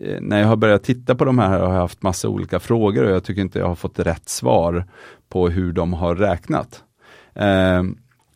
eh, 0.00 0.20
när 0.20 0.40
jag 0.40 0.46
har 0.46 0.56
börjat 0.56 0.82
titta 0.82 1.14
på 1.14 1.24
de 1.24 1.38
här 1.38 1.48
har 1.48 1.74
jag 1.74 1.80
haft 1.80 2.02
massa 2.02 2.28
olika 2.28 2.60
frågor 2.60 3.04
och 3.04 3.10
jag 3.10 3.24
tycker 3.24 3.42
inte 3.42 3.58
jag 3.58 3.66
har 3.66 3.74
fått 3.74 3.98
rätt 3.98 4.28
svar 4.28 4.84
på 5.28 5.48
hur 5.48 5.72
de 5.72 5.92
har 5.92 6.14
räknat. 6.14 6.84
Eh, 7.34 7.82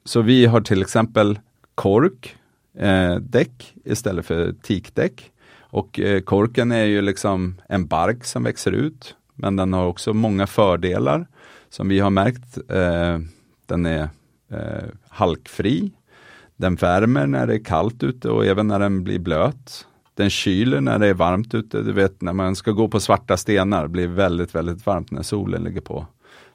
så 0.05 0.23
vi 0.23 0.47
har 0.47 0.61
till 0.61 0.83
exempel 0.83 1.39
kork, 1.75 2.37
eh, 2.79 3.17
däck 3.17 3.75
istället 3.85 4.27
för 4.27 4.53
teakdäck. 4.53 5.31
Och 5.61 6.01
eh, 6.01 6.21
korken 6.21 6.73
är 6.73 6.85
ju 6.85 7.03
liksom 7.03 7.61
en 7.69 7.87
bark 7.87 8.25
som 8.25 8.43
växer 8.43 8.73
ut, 8.73 9.17
men 9.35 9.57
den 9.57 9.73
har 9.73 9.87
också 9.87 10.13
många 10.13 10.47
fördelar 10.47 11.27
som 11.69 11.89
vi 11.89 12.01
har 12.01 12.11
märkt. 12.11 12.59
Eh, 12.71 13.19
den 13.67 13.87
är 13.87 14.09
eh, 14.55 14.85
halkfri, 15.09 15.91
den 16.57 16.75
värmer 16.75 17.27
när 17.27 17.47
det 17.47 17.55
är 17.55 17.65
kallt 17.65 18.03
ute 18.03 18.29
och 18.31 18.47
även 18.47 18.69
när 18.69 18.79
den 18.79 19.05
blir 19.05 19.19
blöt. 19.19 19.87
Den 20.15 20.31
kyler 20.31 20.81
när 20.81 20.99
det 20.99 21.07
är 21.07 21.15
varmt 21.15 21.55
ute, 21.55 21.83
du 21.83 21.93
vet 21.93 22.23
när 22.23 22.33
man 22.33 22.57
ska 22.57 22.71
gå 22.71 22.89
på 22.89 23.01
svarta 23.01 23.37
stenar, 23.37 23.83
det 23.83 23.89
blir 23.89 24.09
väldigt, 24.09 24.55
väldigt 24.55 24.87
varmt 24.87 25.11
när 25.11 25.23
solen 25.23 25.65
ligger 25.65 25.81
på. 25.81 26.07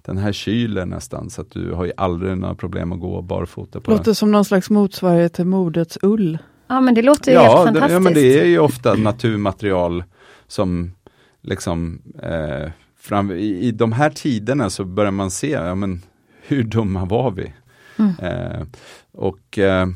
Den 0.02 0.18
här 0.18 0.32
kyler 0.32 0.86
nästan 0.86 1.30
så 1.30 1.42
att 1.42 1.52
du 1.52 1.72
har 1.72 1.86
ju 1.86 1.92
aldrig 1.98 2.38
några 2.38 2.56
problem 2.56 2.92
att 2.92 3.00
gå 3.00 3.22
barfota 3.22 3.80
på 3.80 3.92
den. 3.92 3.98
Låter 3.98 4.14
som 4.14 4.32
någon 4.32 4.46
slags 4.46 4.70
motsvarighet 4.70 5.34
till 5.34 5.46
modets 5.46 5.98
ull. 6.02 6.38
Ja 6.68 6.82
men 6.82 6.94
det 6.96 7.02
låter 7.02 7.32
ju 7.32 7.38
helt 7.38 7.52
Ja, 7.52 7.60
det, 7.60 7.66
fantastiskt. 7.66 7.94
ja, 7.94 8.00
men 8.00 8.14
det 8.14 8.40
är 8.42 8.46
ju 8.46 8.60
ofta 8.60 8.94
naturmaterial 8.94 10.04
som 10.48 10.92
liksom 11.42 12.02
eh, 12.24 12.70
fram, 13.00 13.32
i, 13.32 13.60
i 13.60 13.72
de 13.72 13.92
här 13.92 14.10
tiderna 14.10 14.70
så 14.70 14.86
börjar 14.86 15.12
man 15.12 15.32
se, 15.32 15.50
ja 15.50 15.76
men 15.76 16.02
hur 16.48 16.64
dumma 16.64 17.06
var 17.06 17.32
vi? 17.32 17.54
Mm. 18.00 18.14
Eh, 18.20 18.68
och 19.12 19.58
eh, 19.58 19.88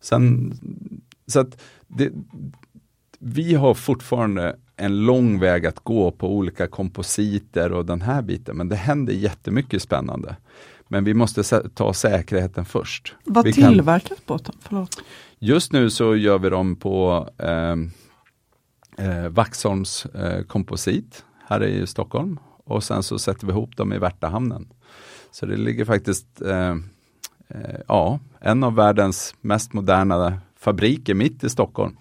sen, 0.00 0.52
så 1.26 1.40
att 1.40 1.62
det, 1.86 2.10
vi 3.18 3.54
har 3.54 3.74
fortfarande 3.74 4.56
en 4.76 5.04
lång 5.06 5.40
väg 5.40 5.66
att 5.66 5.78
gå 5.80 6.10
på 6.10 6.36
olika 6.36 6.66
kompositer 6.66 7.72
och 7.72 7.86
den 7.86 8.00
här 8.02 8.22
biten, 8.22 8.56
men 8.56 8.68
det 8.68 8.76
händer 8.76 9.12
jättemycket 9.12 9.82
spännande. 9.82 10.36
Men 10.88 11.04
vi 11.04 11.14
måste 11.14 11.42
ta 11.74 11.92
säkerheten 11.92 12.64
först. 12.64 13.14
Vad 13.24 13.44
vi 13.44 13.52
kan- 13.52 13.72
tillverkas 13.72 14.18
båten? 14.26 14.54
Förlåt. 14.60 15.02
Just 15.38 15.72
nu 15.72 15.90
så 15.90 16.16
gör 16.16 16.38
vi 16.38 16.48
dem 16.50 16.76
på 16.76 17.28
eh, 17.38 17.76
eh, 19.06 19.28
Vaxholms 19.28 20.06
eh, 20.06 20.42
komposit 20.42 21.24
här 21.48 21.64
i 21.64 21.86
Stockholm 21.86 22.38
och 22.64 22.84
sen 22.84 23.02
så 23.02 23.18
sätter 23.18 23.46
vi 23.46 23.52
ihop 23.52 23.76
dem 23.76 23.92
i 23.92 23.98
Värtahamnen. 23.98 24.68
Så 25.30 25.46
det 25.46 25.56
ligger 25.56 25.84
faktiskt, 25.84 26.42
eh, 26.42 26.56
eh, 26.68 26.76
ja, 27.88 28.18
en 28.40 28.64
av 28.64 28.74
världens 28.74 29.34
mest 29.40 29.72
moderna 29.72 30.38
fabriker 30.60 31.14
mitt 31.14 31.44
i 31.44 31.50
Stockholm. 31.50 31.96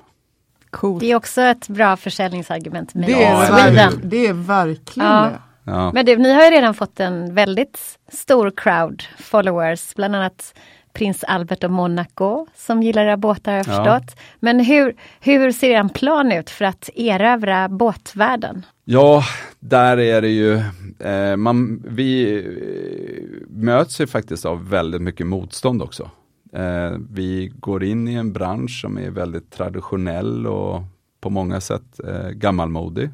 Coolt. 0.70 1.00
Det 1.00 1.12
är 1.12 1.16
också 1.16 1.42
ett 1.42 1.68
bra 1.68 1.98
försäljningsargument. 1.98 2.94
Med 2.94 3.06
Det 3.08 3.24
är, 3.24 3.32
Ja, 3.32 3.40
verk- 3.40 3.68
eller 3.68 3.90
hur? 3.92 3.98
det 4.04 4.28
är 4.28 4.34
verkligen 4.34 5.10
Ja. 5.10 5.24
det. 5.24 5.40
Ja. 5.72 5.92
Men 5.94 6.06
du, 6.06 6.18
ni 6.18 6.34
har 6.34 6.44
ju 6.44 6.52
redan 6.52 6.74
fått 6.74 7.00
en 7.00 7.34
väldigt 7.34 7.80
stor 8.12 8.52
crowd 8.58 9.04
followers, 9.20 9.96
bland 9.96 10.16
annat 10.16 10.54
prins 10.98 11.24
Albert 11.24 11.64
av 11.64 11.72
Monaco 11.72 12.48
som 12.56 12.84
gillar 12.84 13.06
era 13.06 13.18
båtar 13.18 13.52
har 13.52 13.58
jag 13.58 13.68
Ja. 13.68 13.72
förstått. 14.00 14.20
Men 14.40 14.60
hur, 14.60 14.96
hur 15.20 15.52
ser 15.52 15.74
en 15.76 15.90
plan 15.90 16.32
ut 16.32 16.50
för 16.50 16.66
att 16.66 16.90
erövra 16.96 17.70
båtvärlden? 17.70 18.66
Ja, 18.86 19.24
där 19.60 19.98
är 19.98 20.22
det 20.22 20.30
ju, 20.30 20.54
eh, 21.00 21.36
man, 21.38 21.84
vi 21.88 22.34
eh, 22.38 23.48
möts 23.50 24.02
ju 24.02 24.08
faktiskt 24.08 24.46
av 24.46 24.70
väldigt 24.70 25.02
mycket 25.02 25.28
motstånd 25.28 25.82
också. 25.82 26.10
Eh, 26.54 26.92
vi 27.10 27.52
går 27.60 27.84
in 27.84 28.08
i 28.08 28.14
en 28.14 28.34
bransch 28.34 28.80
som 28.82 28.98
är 28.98 29.10
väldigt 29.10 29.52
traditionell 29.52 30.48
och 30.48 30.82
på 31.22 31.30
många 31.30 31.62
sätt 31.62 32.00
eh, 32.08 32.30
gammalmodig. 32.30 33.10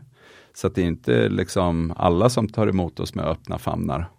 Så 0.55 0.67
att 0.67 0.75
det 0.75 0.81
är 0.81 0.85
inte 0.85 1.29
liksom 1.29 1.93
alla 1.97 2.29
som 2.29 2.49
tar 2.49 2.67
emot 2.67 2.99
oss 2.99 3.15
med 3.15 3.25
öppna 3.25 3.57
famnar. 3.57 4.09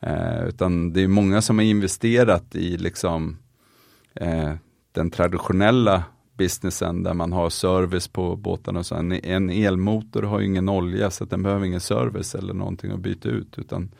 Eh, 0.00 0.44
utan 0.48 0.92
det 0.92 1.00
är 1.02 1.08
många 1.08 1.42
som 1.42 1.58
har 1.58 1.64
investerat 1.64 2.56
i 2.56 2.76
liksom 2.76 3.38
eh, 4.14 4.54
den 4.92 5.10
traditionella 5.10 6.04
businessen 6.36 7.02
där 7.02 7.14
man 7.14 7.32
har 7.32 7.50
service 7.50 8.08
på 8.08 8.36
båtarna. 8.36 8.78
Och 8.78 8.86
så 8.86 8.94
en, 8.94 9.12
en 9.12 9.50
elmotor 9.50 10.22
har 10.22 10.40
ju 10.40 10.46
ingen 10.46 10.68
olja 10.68 11.10
så 11.10 11.24
att 11.24 11.30
den 11.30 11.42
behöver 11.42 11.66
ingen 11.66 11.80
service 11.80 12.34
eller 12.34 12.54
någonting 12.54 12.90
att 12.90 13.00
byta 13.00 13.28
ut. 13.28 13.58
Utan 13.58 13.90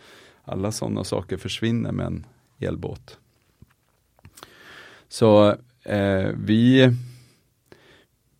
alla 0.44 0.72
sådana 0.72 1.04
saker 1.04 1.36
försvinner 1.36 1.92
med 1.92 2.06
en 2.06 2.26
elbåt. 2.58 3.18
Så 5.08 5.48
eh, 5.82 6.30
vi, 6.34 6.94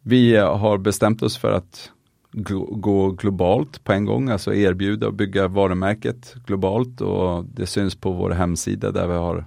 vi 0.03 0.37
har 0.37 0.79
bestämt 0.79 1.23
oss 1.23 1.39
för 1.39 1.53
att 1.53 1.91
gå 2.33 3.11
globalt 3.11 3.85
på 3.85 3.93
en 3.93 4.05
gång, 4.05 4.29
alltså 4.29 4.55
erbjuda 4.55 5.07
och 5.07 5.15
bygga 5.15 5.49
varumärket 5.49 6.35
globalt 6.47 7.01
och 7.01 7.45
det 7.45 7.67
syns 7.67 7.95
på 7.95 8.13
vår 8.13 8.31
hemsida 8.31 8.91
där 8.91 9.07
vi 9.07 9.15
har 9.15 9.45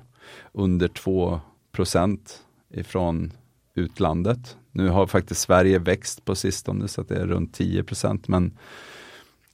under 0.52 0.88
2% 0.88 2.20
ifrån 2.74 3.34
utlandet. 3.76 4.58
Nu 4.72 4.90
har 4.90 5.08
faktiskt 5.08 5.42
Sverige 5.42 5.80
växt 5.80 6.26
på 6.26 6.36
sistone 6.36 6.88
så 6.88 7.02
att 7.02 7.10
det 7.10 7.16
är 7.16 7.28
runt 7.28 7.60
10% 7.60 8.24
men 8.28 8.58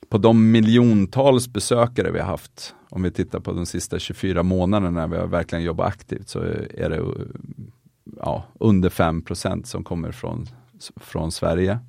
på 0.09 0.17
de 0.17 0.51
miljontals 0.51 1.47
besökare 1.47 2.11
vi 2.11 2.19
har 2.19 2.27
haft 2.27 2.75
om 2.89 3.03
vi 3.03 3.11
tittar 3.11 3.39
på 3.39 3.53
de 3.53 3.65
sista 3.65 3.99
24 3.99 4.43
månaderna 4.43 4.91
när 5.01 5.07
vi 5.07 5.17
har 5.17 5.27
verkligen 5.27 5.63
jobbat 5.63 5.87
aktivt 5.87 6.29
så 6.29 6.39
är 6.73 6.89
det 6.89 7.01
ja, 8.17 8.43
under 8.59 8.89
5% 8.89 9.63
som 9.63 9.83
kommer 9.83 10.11
från, 10.11 10.45
från 10.95 11.31
Sverige. 11.31 11.79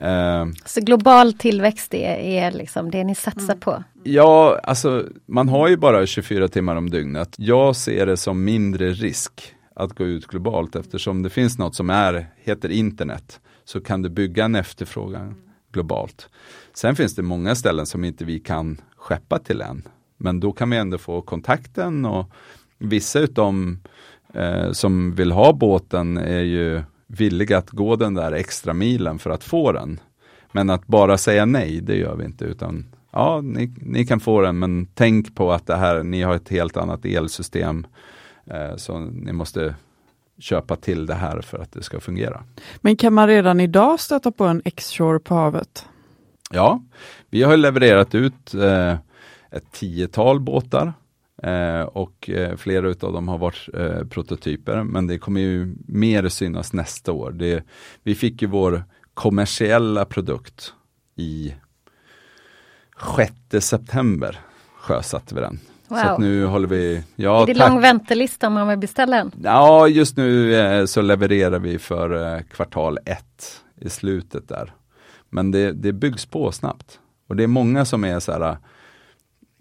Eh, 0.00 0.46
så 0.64 0.80
global 0.80 1.32
tillväxt 1.32 1.94
är, 1.94 2.16
är 2.16 2.50
liksom 2.50 2.90
det 2.90 3.04
ni 3.04 3.14
satsar 3.14 3.44
mm. 3.44 3.60
på? 3.60 3.84
Ja, 4.02 4.60
alltså 4.62 5.04
man 5.26 5.48
har 5.48 5.68
ju 5.68 5.76
bara 5.76 6.06
24 6.06 6.48
timmar 6.48 6.76
om 6.76 6.90
dygnet. 6.90 7.34
Jag 7.38 7.76
ser 7.76 8.06
det 8.06 8.16
som 8.16 8.44
mindre 8.44 8.90
risk 8.90 9.54
att 9.74 9.92
gå 9.92 10.04
ut 10.04 10.26
globalt 10.26 10.76
eftersom 10.76 11.22
det 11.22 11.30
finns 11.30 11.58
något 11.58 11.74
som 11.74 11.90
är, 11.90 12.26
heter 12.36 12.68
internet. 12.68 13.40
Så 13.64 13.80
kan 13.80 14.02
du 14.02 14.08
bygga 14.08 14.44
en 14.44 14.54
efterfrågan 14.54 15.34
globalt. 15.72 16.28
Sen 16.74 16.96
finns 16.96 17.14
det 17.14 17.22
många 17.22 17.54
ställen 17.54 17.86
som 17.86 18.04
inte 18.04 18.24
vi 18.24 18.38
kan 18.40 18.80
skeppa 18.96 19.38
till 19.38 19.60
än. 19.60 19.82
Men 20.16 20.40
då 20.40 20.52
kan 20.52 20.70
vi 20.70 20.76
ändå 20.76 20.98
få 20.98 21.22
kontakten 21.22 22.04
och 22.04 22.30
vissa 22.78 23.18
utav 23.18 23.76
eh, 24.34 24.72
som 24.72 25.14
vill 25.14 25.32
ha 25.32 25.52
båten 25.52 26.16
är 26.16 26.42
ju 26.42 26.82
villiga 27.08 27.58
att 27.58 27.70
gå 27.70 27.96
den 27.96 28.14
där 28.14 28.32
extra 28.32 28.74
milen 28.74 29.18
för 29.18 29.30
att 29.30 29.44
få 29.44 29.72
den. 29.72 30.00
Men 30.52 30.70
att 30.70 30.86
bara 30.86 31.18
säga 31.18 31.44
nej, 31.44 31.80
det 31.80 31.96
gör 31.96 32.16
vi 32.16 32.24
inte 32.24 32.44
utan 32.44 32.86
ja, 33.10 33.40
ni, 33.40 33.74
ni 33.76 34.06
kan 34.06 34.20
få 34.20 34.40
den 34.40 34.58
men 34.58 34.86
tänk 34.94 35.34
på 35.34 35.52
att 35.52 35.66
det 35.66 35.76
här, 35.76 36.02
ni 36.02 36.22
har 36.22 36.34
ett 36.34 36.48
helt 36.48 36.76
annat 36.76 37.04
elsystem. 37.04 37.86
Eh, 38.46 38.76
så 38.76 38.98
ni 38.98 39.32
måste 39.32 39.74
köpa 40.38 40.76
till 40.76 41.06
det 41.06 41.14
här 41.14 41.40
för 41.40 41.58
att 41.58 41.72
det 41.72 41.82
ska 41.82 42.00
fungera. 42.00 42.44
Men 42.80 42.96
kan 42.96 43.12
man 43.12 43.26
redan 43.26 43.60
idag 43.60 44.00
stöta 44.00 44.32
på 44.32 44.44
en 44.44 44.62
X-Shore 44.64 45.18
på 45.18 45.34
havet? 45.34 45.86
Ja, 46.50 46.82
vi 47.30 47.42
har 47.42 47.56
levererat 47.56 48.14
ut 48.14 48.54
eh, 48.54 48.96
ett 49.50 49.72
tiotal 49.72 50.40
båtar 50.40 50.92
eh, 51.42 51.80
och 51.80 52.30
eh, 52.30 52.56
flera 52.56 52.88
utav 52.88 53.12
dem 53.12 53.28
har 53.28 53.38
varit 53.38 53.68
eh, 53.74 54.04
prototyper 54.04 54.82
men 54.82 55.06
det 55.06 55.18
kommer 55.18 55.40
ju 55.40 55.74
mer 55.86 56.28
synas 56.28 56.72
nästa 56.72 57.12
år. 57.12 57.30
Det, 57.30 57.64
vi 58.02 58.14
fick 58.14 58.42
ju 58.42 58.48
vår 58.48 58.84
kommersiella 59.14 60.04
produkt 60.04 60.72
i 61.16 61.54
6 63.50 63.66
september 63.66 64.40
sjösatte 64.78 65.34
vi 65.34 65.40
den. 65.40 65.58
Wow. 65.88 65.98
Så 65.98 66.18
nu 66.18 66.44
håller 66.44 66.68
vi... 66.68 67.04
Ja, 67.16 67.42
är 67.42 67.46
det 67.46 67.54
tack. 67.54 67.70
lång 67.70 67.80
väntelista 67.80 68.46
om 68.46 68.52
man 68.52 68.68
vill 68.68 68.78
beställa 68.78 69.16
en? 69.16 69.32
Ja, 69.42 69.88
just 69.88 70.16
nu 70.16 70.86
så 70.86 71.00
levererar 71.00 71.58
vi 71.58 71.78
för 71.78 72.42
kvartal 72.42 72.98
ett 73.04 73.62
i 73.80 73.88
slutet 73.88 74.48
där. 74.48 74.72
Men 75.30 75.50
det, 75.50 75.72
det 75.72 75.92
byggs 75.92 76.26
på 76.26 76.52
snabbt. 76.52 77.00
Och 77.28 77.36
det 77.36 77.42
är 77.42 77.48
många 77.48 77.84
som 77.84 78.04
är 78.04 78.20
så 78.20 78.32
här 78.32 78.56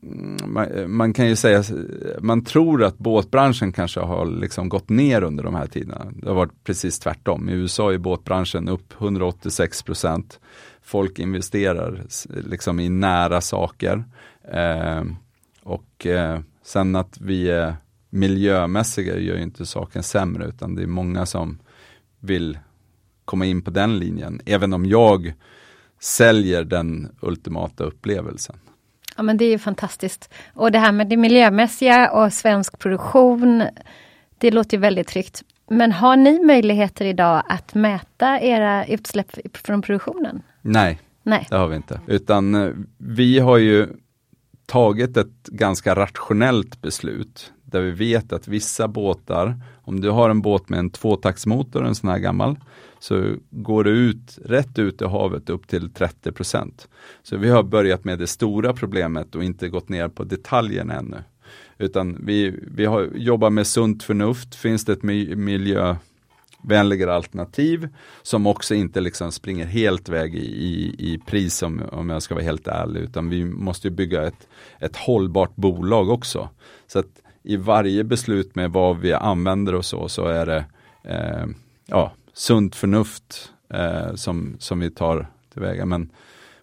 Mm, 0.03 0.53
man, 0.53 0.91
man, 0.91 1.13
kan 1.13 1.27
ju 1.27 1.35
säga, 1.35 1.63
man 2.19 2.43
tror 2.43 2.83
att 2.83 2.97
båtbranschen 2.97 3.71
kanske 3.71 3.99
har 3.99 4.25
liksom 4.25 4.69
gått 4.69 4.89
ner 4.89 5.21
under 5.21 5.43
de 5.43 5.55
här 5.55 5.67
tiderna. 5.67 6.11
Det 6.15 6.27
har 6.27 6.35
varit 6.35 6.63
precis 6.63 6.99
tvärtom. 6.99 7.49
I 7.49 7.53
USA 7.53 7.93
är 7.93 7.97
båtbranschen 7.97 8.69
upp 8.69 8.93
186 9.01 9.83
procent. 9.83 10.39
Folk 10.81 11.19
investerar 11.19 12.05
liksom 12.29 12.79
i 12.79 12.89
nära 12.89 13.41
saker. 13.41 14.03
Eh, 14.51 15.03
och 15.63 16.05
eh, 16.05 16.39
sen 16.63 16.95
att 16.95 17.17
vi 17.21 17.49
är 17.49 17.75
miljömässiga 18.09 19.17
gör 19.17 19.35
ju 19.35 19.43
inte 19.43 19.65
saken 19.65 20.03
sämre 20.03 20.45
utan 20.47 20.75
det 20.75 20.83
är 20.83 20.87
många 20.87 21.25
som 21.25 21.59
vill 22.19 22.57
komma 23.25 23.45
in 23.45 23.61
på 23.61 23.71
den 23.71 23.99
linjen. 23.99 24.41
Även 24.45 24.73
om 24.73 24.85
jag 24.85 25.33
säljer 25.99 26.63
den 26.63 27.15
ultimata 27.21 27.83
upplevelsen. 27.83 28.55
Ja 29.17 29.23
men 29.23 29.37
det 29.37 29.45
är 29.45 29.49
ju 29.49 29.59
fantastiskt. 29.59 30.33
Och 30.53 30.71
det 30.71 30.79
här 30.79 30.91
med 30.91 31.07
det 31.07 31.17
miljömässiga 31.17 32.11
och 32.11 32.33
svensk 32.33 32.79
produktion, 32.79 33.63
det 34.37 34.51
låter 34.51 34.77
väldigt 34.77 35.07
tryggt. 35.07 35.43
Men 35.69 35.91
har 35.91 36.15
ni 36.15 36.43
möjligheter 36.43 37.05
idag 37.05 37.43
att 37.47 37.73
mäta 37.73 38.41
era 38.41 38.85
utsläpp 38.85 39.57
från 39.57 39.81
produktionen? 39.81 40.41
Nej, 40.61 40.99
Nej. 41.23 41.47
det 41.49 41.57
har 41.57 41.67
vi 41.67 41.75
inte. 41.75 42.01
Utan 42.07 42.55
eh, 42.55 42.71
vi 42.97 43.39
har 43.39 43.57
ju 43.57 43.87
tagit 44.65 45.17
ett 45.17 45.43
ganska 45.43 45.95
rationellt 45.95 46.81
beslut 46.81 47.53
där 47.71 47.81
vi 47.81 47.91
vet 47.91 48.33
att 48.33 48.47
vissa 48.47 48.87
båtar, 48.87 49.55
om 49.83 50.01
du 50.01 50.09
har 50.09 50.29
en 50.29 50.41
båt 50.41 50.69
med 50.69 50.79
en 50.79 50.89
tvåtaktsmotor, 50.89 51.85
en 51.85 51.95
sån 51.95 52.09
här 52.09 52.19
gammal, 52.19 52.55
så 52.99 53.35
går 53.49 53.83
det 53.83 53.89
ut 53.89 54.39
rätt 54.45 54.79
ut 54.79 55.01
i 55.01 55.05
havet 55.05 55.49
upp 55.49 55.67
till 55.67 55.89
30% 55.89 56.87
Så 57.23 57.37
vi 57.37 57.49
har 57.49 57.63
börjat 57.63 58.03
med 58.03 58.19
det 58.19 58.27
stora 58.27 58.73
problemet 58.73 59.35
och 59.35 59.43
inte 59.43 59.69
gått 59.69 59.89
ner 59.89 60.07
på 60.07 60.23
detaljerna 60.23 60.93
ännu. 60.93 61.17
Utan 61.77 62.25
vi, 62.25 62.59
vi 62.71 62.85
har 62.85 63.09
jobbar 63.15 63.49
med 63.49 63.67
sunt 63.67 64.03
förnuft, 64.03 64.55
finns 64.55 64.85
det 64.85 64.93
ett 64.93 65.03
miljövänligare 65.03 67.13
alternativ 67.13 67.89
som 68.23 68.47
också 68.47 68.75
inte 68.75 69.01
liksom 69.01 69.31
springer 69.31 69.65
helt 69.65 70.09
väg 70.09 70.35
i, 70.35 70.45
i, 70.45 70.95
i 71.13 71.17
pris 71.17 71.63
om, 71.63 71.81
om 71.91 72.09
jag 72.09 72.21
ska 72.21 72.35
vara 72.35 72.45
helt 72.45 72.67
ärlig, 72.67 73.01
utan 73.01 73.29
vi 73.29 73.45
måste 73.45 73.89
bygga 73.89 74.27
ett, 74.27 74.47
ett 74.79 74.95
hållbart 74.95 75.55
bolag 75.55 76.09
också. 76.09 76.49
Så 76.87 76.99
att 76.99 77.21
i 77.47 77.57
varje 77.57 78.03
beslut 78.03 78.55
med 78.55 78.71
vad 78.71 78.99
vi 78.99 79.13
använder 79.13 79.75
och 79.75 79.85
så, 79.85 80.09
så 80.09 80.25
är 80.25 80.45
det 80.45 80.65
eh, 81.03 81.45
ja, 81.85 82.11
sunt 82.33 82.75
förnuft 82.75 83.51
eh, 83.73 84.15
som, 84.15 84.55
som 84.59 84.79
vi 84.79 84.89
tar 84.91 85.27
tillväga. 85.53 85.85
Men 85.85 86.09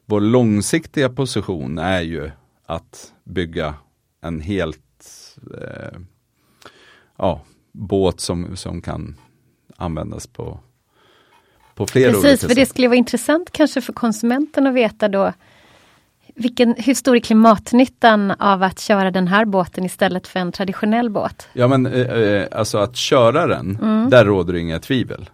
vår 0.04 0.20
långsiktiga 0.20 1.08
position 1.08 1.78
är 1.78 2.00
ju 2.00 2.30
att 2.66 3.12
bygga 3.24 3.74
en 4.20 4.40
helt 4.40 4.80
eh, 5.60 5.98
ja, 7.16 7.40
båt 7.72 8.20
som, 8.20 8.56
som 8.56 8.82
kan 8.82 9.16
användas 9.76 10.26
på, 10.26 10.60
på 11.74 11.86
Precis, 11.86 12.18
olika 12.18 12.36
sätt. 12.36 12.48
för 12.48 12.54
det 12.54 12.66
skulle 12.66 12.88
vara 12.88 12.98
intressant 12.98 13.50
kanske 13.50 13.80
för 13.80 13.92
konsumenten 13.92 14.66
att 14.66 14.74
veta 14.74 15.08
då 15.08 15.32
vilken, 16.34 16.74
hur 16.78 16.94
stor 16.94 17.16
är 17.16 17.20
klimatnyttan 17.20 18.30
av 18.30 18.62
att 18.62 18.80
köra 18.80 19.10
den 19.10 19.28
här 19.28 19.44
båten 19.44 19.84
istället 19.84 20.26
för 20.26 20.40
en 20.40 20.52
traditionell 20.52 21.10
båt? 21.10 21.48
Ja 21.52 21.68
men 21.68 21.86
eh, 21.86 22.00
eh 22.00 22.48
alltså 22.52 22.78
att 22.78 22.96
köra 22.96 23.46
den, 23.46 23.78
mm. 23.82 24.10
där 24.10 24.24
råder 24.24 24.54
inga 24.54 24.78
tvivel. 24.78 25.30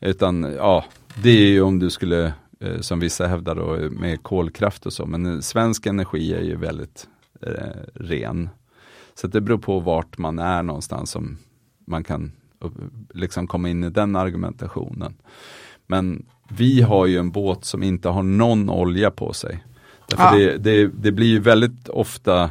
Utan 0.00 0.42
ja, 0.56 0.84
det 1.22 1.30
är 1.30 1.48
ju 1.48 1.62
om 1.62 1.78
du 1.78 1.90
skulle, 1.90 2.32
eh, 2.60 2.80
som 2.80 3.00
vissa 3.00 3.26
hävdar 3.26 3.54
då, 3.54 3.90
med 3.90 4.22
kolkraft 4.22 4.86
och 4.86 4.92
så, 4.92 5.06
men 5.06 5.42
svensk 5.42 5.86
energi 5.86 6.34
är 6.34 6.42
ju 6.42 6.56
väldigt 6.56 7.06
eh, 7.42 7.80
ren. 7.94 8.48
Så 9.14 9.26
det 9.26 9.40
beror 9.40 9.58
på 9.58 9.80
vart 9.80 10.18
man 10.18 10.38
är 10.38 10.62
någonstans 10.62 11.10
som 11.10 11.38
man 11.86 12.04
kan 12.04 12.32
liksom 13.14 13.46
komma 13.46 13.68
in 13.68 13.84
i 13.84 13.90
den 13.90 14.16
argumentationen. 14.16 15.16
Men 15.86 16.26
vi 16.48 16.82
har 16.82 17.06
ju 17.06 17.18
en 17.18 17.30
båt 17.30 17.64
som 17.64 17.82
inte 17.82 18.08
har 18.08 18.22
någon 18.22 18.70
olja 18.70 19.10
på 19.10 19.32
sig. 19.32 19.64
Därför 20.16 20.38
ja. 20.38 20.48
det, 20.52 20.58
det, 20.58 20.86
det, 20.86 21.12
blir 21.12 21.26
ju 21.26 21.38
väldigt 21.38 21.88
ofta, 21.88 22.50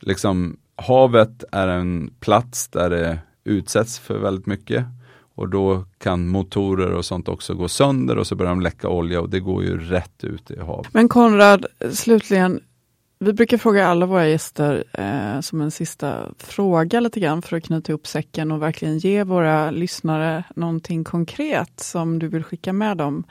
liksom 0.00 0.56
havet 0.76 1.44
är 1.52 1.68
en 1.68 2.10
plats 2.20 2.68
där 2.68 2.90
det 2.90 3.18
utsätts 3.44 3.98
för 3.98 4.18
väldigt 4.18 4.46
mycket. 4.46 4.84
Och 5.34 5.48
då 5.48 5.84
kan 5.98 6.28
motorer 6.28 6.92
och 6.92 7.04
sånt 7.04 7.28
också 7.28 7.54
gå 7.54 7.68
sönder 7.68 8.18
och 8.18 8.26
så 8.26 8.34
börjar 8.34 8.50
de 8.50 8.60
läcka 8.60 8.88
olja 8.88 9.20
och 9.20 9.30
det 9.30 9.40
går 9.40 9.64
ju 9.64 9.78
rätt 9.78 10.24
ut 10.24 10.50
i 10.50 10.60
havet. 10.60 10.94
Men 10.94 11.08
Konrad, 11.08 11.66
slutligen, 11.92 12.60
vi 13.18 13.32
brukar 13.32 13.58
fråga 13.58 13.86
alla 13.86 14.06
våra 14.06 14.28
gäster 14.28 14.84
eh, 14.92 15.40
som 15.40 15.60
en 15.60 15.70
sista 15.70 16.32
fråga 16.38 17.00
lite 17.00 17.20
grann 17.20 17.42
för 17.42 17.56
att 17.56 17.64
knyta 17.64 17.92
ihop 17.92 18.06
säcken 18.06 18.52
och 18.52 18.62
verkligen 18.62 18.98
ge 18.98 19.24
våra 19.24 19.70
lyssnare 19.70 20.44
någonting 20.56 21.04
konkret 21.04 21.80
som 21.80 22.18
du 22.18 22.28
vill 22.28 22.44
skicka 22.44 22.72
med 22.72 22.96
dem 22.96 23.24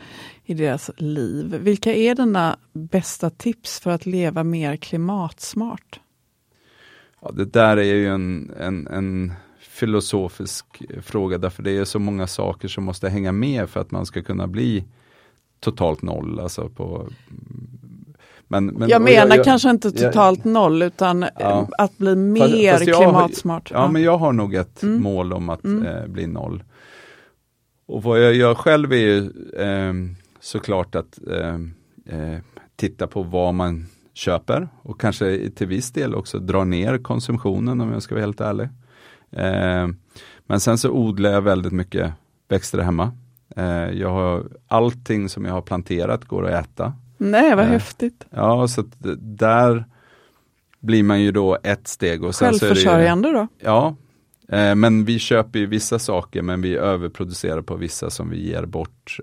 i 0.46 0.54
deras 0.54 0.92
liv. 0.98 1.56
Vilka 1.56 1.94
är 1.94 2.16
dina 2.16 2.58
bästa 2.74 3.30
tips 3.30 3.80
för 3.80 3.92
att 3.92 4.06
leva 4.06 4.44
mer 4.44 4.76
klimatsmart? 4.76 6.00
Ja, 7.22 7.32
det 7.32 7.46
där 7.46 7.78
är 7.78 7.84
ju 7.84 8.08
en, 8.08 8.52
en, 8.60 8.88
en 8.88 9.34
filosofisk 9.60 10.66
fråga 11.02 11.38
därför 11.38 11.64
det 11.64 11.78
är 11.78 11.86
så 11.86 12.00
många 12.00 12.28
saker 12.28 12.68
som 12.68 12.84
måste 12.84 13.10
hänga 13.10 13.32
med 13.32 13.70
för 13.70 13.80
att 13.80 13.92
man 13.92 14.06
ska 14.06 14.22
kunna 14.22 14.48
bli 14.48 14.86
totalt 15.60 16.02
noll. 16.02 16.40
Alltså 16.40 16.70
på, 16.70 17.08
men, 18.48 18.66
men, 18.66 18.90
jag 18.90 19.02
menar 19.02 19.28
jag, 19.28 19.38
jag, 19.38 19.46
kanske 19.46 19.70
inte 19.70 19.92
totalt 19.92 20.40
jag, 20.44 20.54
noll 20.54 20.82
utan 20.82 21.22
ja. 21.22 21.30
Eh, 21.40 21.68
att 21.78 21.98
bli 21.98 22.16
mer 22.16 22.72
fast, 22.72 22.86
fast 22.86 22.98
klimatsmart. 22.98 23.72
Ja, 23.72 23.80
ja, 23.80 23.92
men 23.92 24.02
jag 24.02 24.18
har 24.18 24.34
nog 24.34 24.56
ett 24.56 24.84
mm. 24.84 25.02
mål 25.02 25.34
om 25.34 25.50
att 25.50 25.64
mm. 25.64 25.86
eh, 25.86 26.08
bli 26.08 26.28
noll. 26.28 26.64
Och 27.86 28.04
vad 28.04 28.24
jag 28.24 28.34
gör 28.34 28.56
själv 28.56 28.94
är 28.94 28.98
ju 28.98 29.18
eh, 29.58 29.94
såklart 30.46 30.96
att 30.96 31.20
eh, 31.32 31.56
eh, 32.20 32.40
titta 32.76 33.08
på 33.08 33.24
vad 33.24 33.54
man 33.54 33.86
köper 34.14 34.68
och 34.82 35.02
kanske 35.02 35.50
till 35.50 35.68
viss 35.68 35.92
del 35.92 36.16
också 36.16 36.40
dra 36.40 36.64
ner 36.64 36.98
konsumtionen 36.98 37.82
om 37.82 37.92
jag 37.92 38.02
ska 38.04 38.16
vara 38.16 38.26
helt 38.26 38.42
ärlig. 38.42 38.70
Eh, 39.32 39.88
men 40.48 40.60
sen 40.60 40.78
så 40.78 40.90
odlar 40.90 41.30
jag 41.32 41.42
väldigt 41.42 41.74
mycket 41.74 42.14
växter 42.50 42.80
hemma. 42.80 43.12
Eh, 43.56 43.66
jag 43.92 44.10
har 44.10 44.44
allting 44.68 45.30
som 45.30 45.46
jag 45.46 45.54
har 45.54 45.62
planterat 45.62 46.26
går 46.26 46.46
att 46.48 46.66
äta. 46.66 46.94
Nej, 47.18 47.56
vad 47.56 47.66
eh, 47.66 47.72
häftigt. 47.72 48.26
Ja, 48.30 48.68
så 48.68 48.84
där 49.20 49.86
blir 50.80 51.04
man 51.04 51.22
ju 51.22 51.32
då 51.32 51.58
ett 51.64 51.88
steg. 51.88 52.24
Och 52.24 52.36
sen 52.36 52.48
det 52.48 52.54
ju- 52.54 52.60
Självförsörjande 52.60 53.32
då? 53.32 53.48
Ja, 53.60 53.96
eh, 54.50 54.76
men 54.76 55.06
vi 55.06 55.20
köper 55.20 55.60
ju 55.60 55.66
vissa 55.66 56.00
saker 56.00 56.42
men 56.42 56.62
vi 56.62 56.76
överproducerar 56.76 57.62
på 57.62 57.76
vissa 57.76 58.10
som 58.10 58.30
vi 58.30 58.48
ger 58.50 58.66
bort 58.66 59.18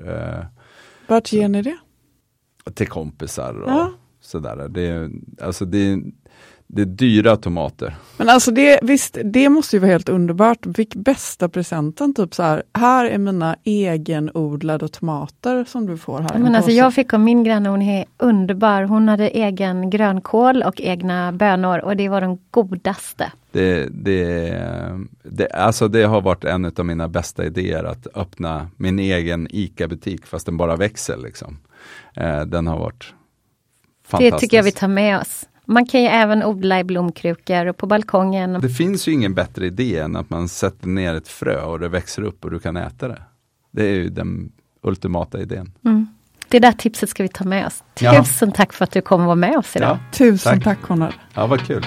Vart 1.12 1.32
ger 1.32 1.48
ni 1.48 1.62
det? 1.62 1.78
till 2.74 2.88
kompisar 2.88 3.54
och 3.54 3.70
Ja. 3.70 3.92
sådär. 4.20 4.68
Det, 4.68 5.10
alltså 5.40 5.64
det, 5.64 6.02
det 6.74 6.82
är 6.82 6.86
dyra 6.86 7.36
tomater. 7.36 7.96
Men 8.16 8.28
alltså 8.28 8.50
det, 8.50 8.78
visst, 8.82 9.18
det 9.24 9.48
måste 9.48 9.76
ju 9.76 9.80
vara 9.80 9.90
helt 9.90 10.08
underbart. 10.08 10.66
Vilk 10.66 10.94
bästa 10.94 11.48
presenten, 11.48 12.14
typ 12.14 12.34
så 12.34 12.42
här, 12.42 12.62
här 12.74 13.04
är 13.04 13.18
mina 13.18 13.56
egenodlade 13.64 14.88
tomater 14.88 15.64
som 15.64 15.86
du 15.86 15.96
får 15.96 16.20
här. 16.20 16.38
Men 16.38 16.54
alltså 16.54 16.68
påse. 16.68 16.78
jag 16.78 16.94
fick 16.94 17.14
av 17.14 17.20
min 17.20 17.44
granne, 17.44 17.68
hon 17.68 17.82
är 17.82 18.04
underbar. 18.18 18.82
Hon 18.82 19.08
hade 19.08 19.28
egen 19.28 19.90
grönkål 19.90 20.62
och 20.62 20.80
egna 20.80 21.32
bönor 21.32 21.78
och 21.78 21.96
det 21.96 22.08
var 22.08 22.20
de 22.20 22.38
godaste. 22.50 23.32
Det, 23.50 23.88
det, 23.90 24.58
det, 25.22 25.48
alltså 25.48 25.88
det 25.88 26.02
har 26.02 26.20
varit 26.20 26.44
en 26.44 26.64
av 26.76 26.86
mina 26.86 27.08
bästa 27.08 27.44
idéer 27.44 27.84
att 27.84 28.06
öppna 28.14 28.70
min 28.76 28.98
egen 28.98 29.48
ICA-butik 29.50 30.26
fast 30.26 30.46
den 30.46 30.56
bara 30.56 30.76
växer. 30.76 31.16
Liksom. 31.16 31.58
Eh, 32.16 32.40
den 32.40 32.66
har 32.66 32.78
varit 32.78 33.14
fantastisk. 34.06 34.32
Det 34.32 34.38
tycker 34.40 34.56
jag 34.56 34.64
vi 34.64 34.72
tar 34.72 34.88
med 34.88 35.20
oss. 35.20 35.46
Man 35.72 35.86
kan 35.86 36.00
ju 36.00 36.06
även 36.06 36.42
odla 36.42 36.80
i 36.80 36.84
blomkrukor 36.84 37.66
och 37.66 37.76
på 37.76 37.86
balkongen. 37.86 38.52
Det 38.52 38.68
finns 38.68 39.08
ju 39.08 39.12
ingen 39.12 39.34
bättre 39.34 39.66
idé 39.66 39.98
än 39.98 40.16
att 40.16 40.30
man 40.30 40.48
sätter 40.48 40.88
ner 40.88 41.14
ett 41.14 41.28
frö 41.28 41.62
och 41.62 41.80
det 41.80 41.88
växer 41.88 42.22
upp 42.22 42.44
och 42.44 42.50
du 42.50 42.58
kan 42.58 42.76
äta 42.76 43.08
det. 43.08 43.22
Det 43.70 43.86
är 43.86 43.94
ju 43.94 44.08
den 44.08 44.52
ultimata 44.82 45.40
idén. 45.40 45.72
Mm. 45.84 46.06
Det 46.48 46.58
där 46.58 46.72
tipset 46.72 47.08
ska 47.08 47.22
vi 47.22 47.28
ta 47.28 47.44
med 47.44 47.66
oss. 47.66 47.84
Ja. 48.00 48.24
Tusen 48.24 48.52
tack 48.52 48.72
för 48.72 48.84
att 48.84 48.90
du 48.90 49.00
kom 49.00 49.20
och 49.20 49.26
var 49.26 49.34
med 49.34 49.56
oss 49.56 49.76
idag. 49.76 49.98
Tusen 50.12 50.52
Tack. 50.52 50.64
tack 50.64 50.82
Konrad. 50.82 51.14
Ja, 51.34 51.46
vad 51.46 51.60
kul. 51.60 51.86